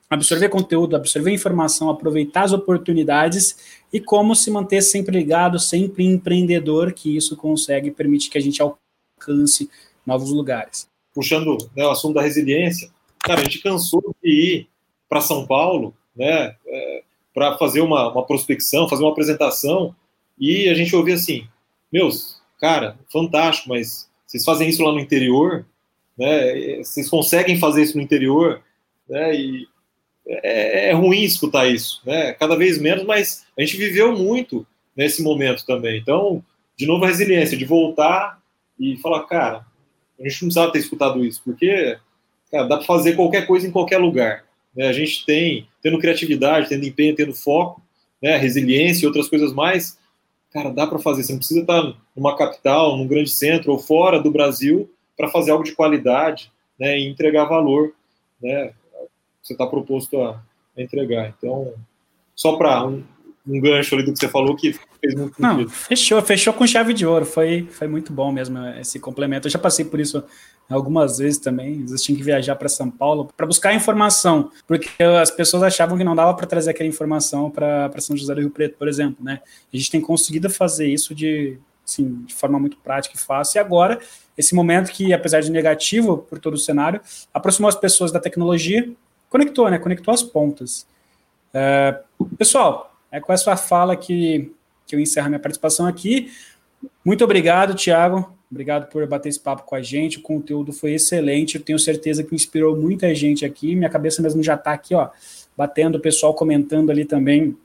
[0.09, 6.93] absorver conteúdo, absorver informação, aproveitar as oportunidades e como se manter sempre ligado, sempre empreendedor,
[6.93, 9.69] que isso consegue permitir que a gente alcance
[10.07, 10.89] novos lugares.
[11.15, 14.69] Puxando né, o assunto da resiliência, cara, a gente cansou de ir
[15.11, 16.57] para São Paulo, né?
[16.67, 17.03] É,
[17.35, 19.95] para fazer uma, uma prospecção, fazer uma apresentação,
[20.39, 21.47] e a gente ouvia assim:
[21.93, 25.67] Meus, cara, fantástico, mas vocês fazem isso lá no interior,
[26.17, 26.79] né?
[26.79, 28.63] Vocês conseguem fazer isso no interior,
[29.09, 29.35] né?
[29.35, 29.69] E
[30.27, 32.33] é, é ruim escutar isso, né?
[32.33, 34.67] Cada vez menos, mas a gente viveu muito
[34.97, 35.99] nesse momento também.
[35.99, 36.43] Então,
[36.77, 38.41] de novo, a resiliência, de voltar
[38.79, 39.67] e falar, cara,
[40.19, 41.99] a gente não precisava ter escutado isso, porque
[42.51, 44.45] cara, dá para fazer qualquer coisa em qualquer lugar.
[44.75, 44.87] Né?
[44.87, 47.83] A gente tem, tendo criatividade, tendo empenho, tendo foco,
[48.21, 48.37] né?
[48.37, 49.99] resiliência e outras coisas mais,
[50.53, 51.23] cara, dá para fazer.
[51.23, 55.51] Você não precisa estar numa capital, num grande centro ou fora do Brasil para fazer
[55.51, 56.99] algo de qualidade né?
[56.99, 57.93] e entregar valor.
[58.41, 58.73] Né?
[59.43, 60.43] Você está proposto a,
[60.77, 61.35] a entregar.
[61.37, 61.75] Então,
[62.35, 63.05] só para um,
[63.47, 65.71] um gancho ali do que você falou que fez muito Não, sentido.
[65.71, 67.27] fechou, fechou com chave de ouro.
[67.27, 69.49] Foi, foi muito bom mesmo esse complemento.
[69.49, 70.23] Eu já passei por isso
[70.71, 71.83] algumas vezes também.
[71.83, 75.99] Às vezes tinha que viajar para São Paulo para buscar informação, porque as pessoas achavam
[75.99, 79.25] que não dava para trazer aquela informação para São José do Rio Preto, por exemplo,
[79.25, 79.41] né?
[79.73, 83.59] A gente tem conseguido fazer isso de assim, de forma muito prática e fácil.
[83.59, 83.99] E agora,
[84.39, 87.01] esse momento que, apesar de negativo por todo o cenário,
[87.35, 88.89] aproximou as pessoas da tecnologia,
[89.29, 89.79] conectou, né?
[89.79, 90.87] Conectou as pontas.
[91.53, 92.01] É,
[92.39, 94.51] pessoal, é com essa fala que,
[94.87, 96.33] que eu encerro minha participação aqui.
[97.05, 98.35] Muito obrigado, Tiago.
[98.51, 100.19] Obrigado por bater esse papo com a gente.
[100.19, 101.57] O conteúdo foi excelente.
[101.57, 103.77] Eu tenho certeza que inspirou muita gente aqui.
[103.77, 105.11] Minha cabeça mesmo já está aqui, ó,
[105.57, 107.57] batendo, o pessoal comentando ali também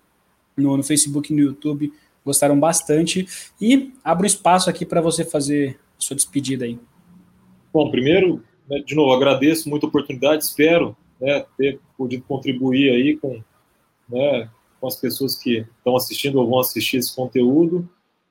[0.56, 1.92] no, no Facebook e no YouTube.
[2.26, 3.26] Gostaram bastante.
[3.60, 6.78] E abro espaço aqui para você fazer a sua despedida aí.
[7.74, 10.44] Bom, primeiro, né, de novo, agradeço muito a oportunidade.
[10.44, 13.42] Espero né, ter podido contribuir aí com
[14.10, 14.50] né,
[14.80, 17.88] com as pessoas que estão assistindo ou vão assistir esse conteúdo.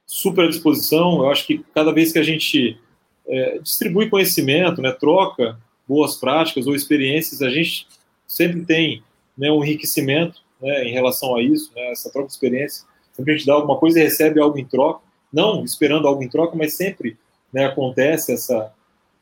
[0.07, 1.18] Super à disposição.
[1.18, 2.78] Eu acho que cada vez que a gente
[3.26, 7.86] é, distribui conhecimento, né, troca boas práticas ou experiências, a gente
[8.26, 9.03] sempre tem
[9.36, 12.86] né, um enriquecimento né, em relação a isso, né, essa troca de experiência.
[13.12, 15.01] Sempre a gente dá alguma coisa e recebe algo em troca,
[15.32, 17.16] não esperando algo em troca, mas sempre
[17.53, 18.72] né, acontece essa,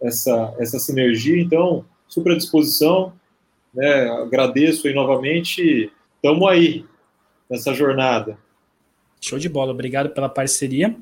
[0.00, 1.40] essa, essa sinergia.
[1.40, 3.12] Então, super à disposição.
[3.72, 5.92] Né, agradeço aí novamente.
[6.16, 6.84] Estamos aí
[7.48, 8.38] nessa jornada.
[9.20, 10.94] Show de bola, obrigado pela parceria.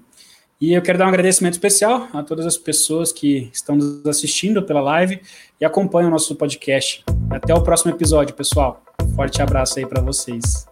[0.61, 4.63] E eu quero dar um agradecimento especial a todas as pessoas que estão nos assistindo
[4.63, 5.21] pela live
[5.61, 7.05] e acompanham o nosso podcast.
[7.31, 8.81] Até o próximo episódio, pessoal.
[9.17, 10.72] Forte abraço aí para vocês.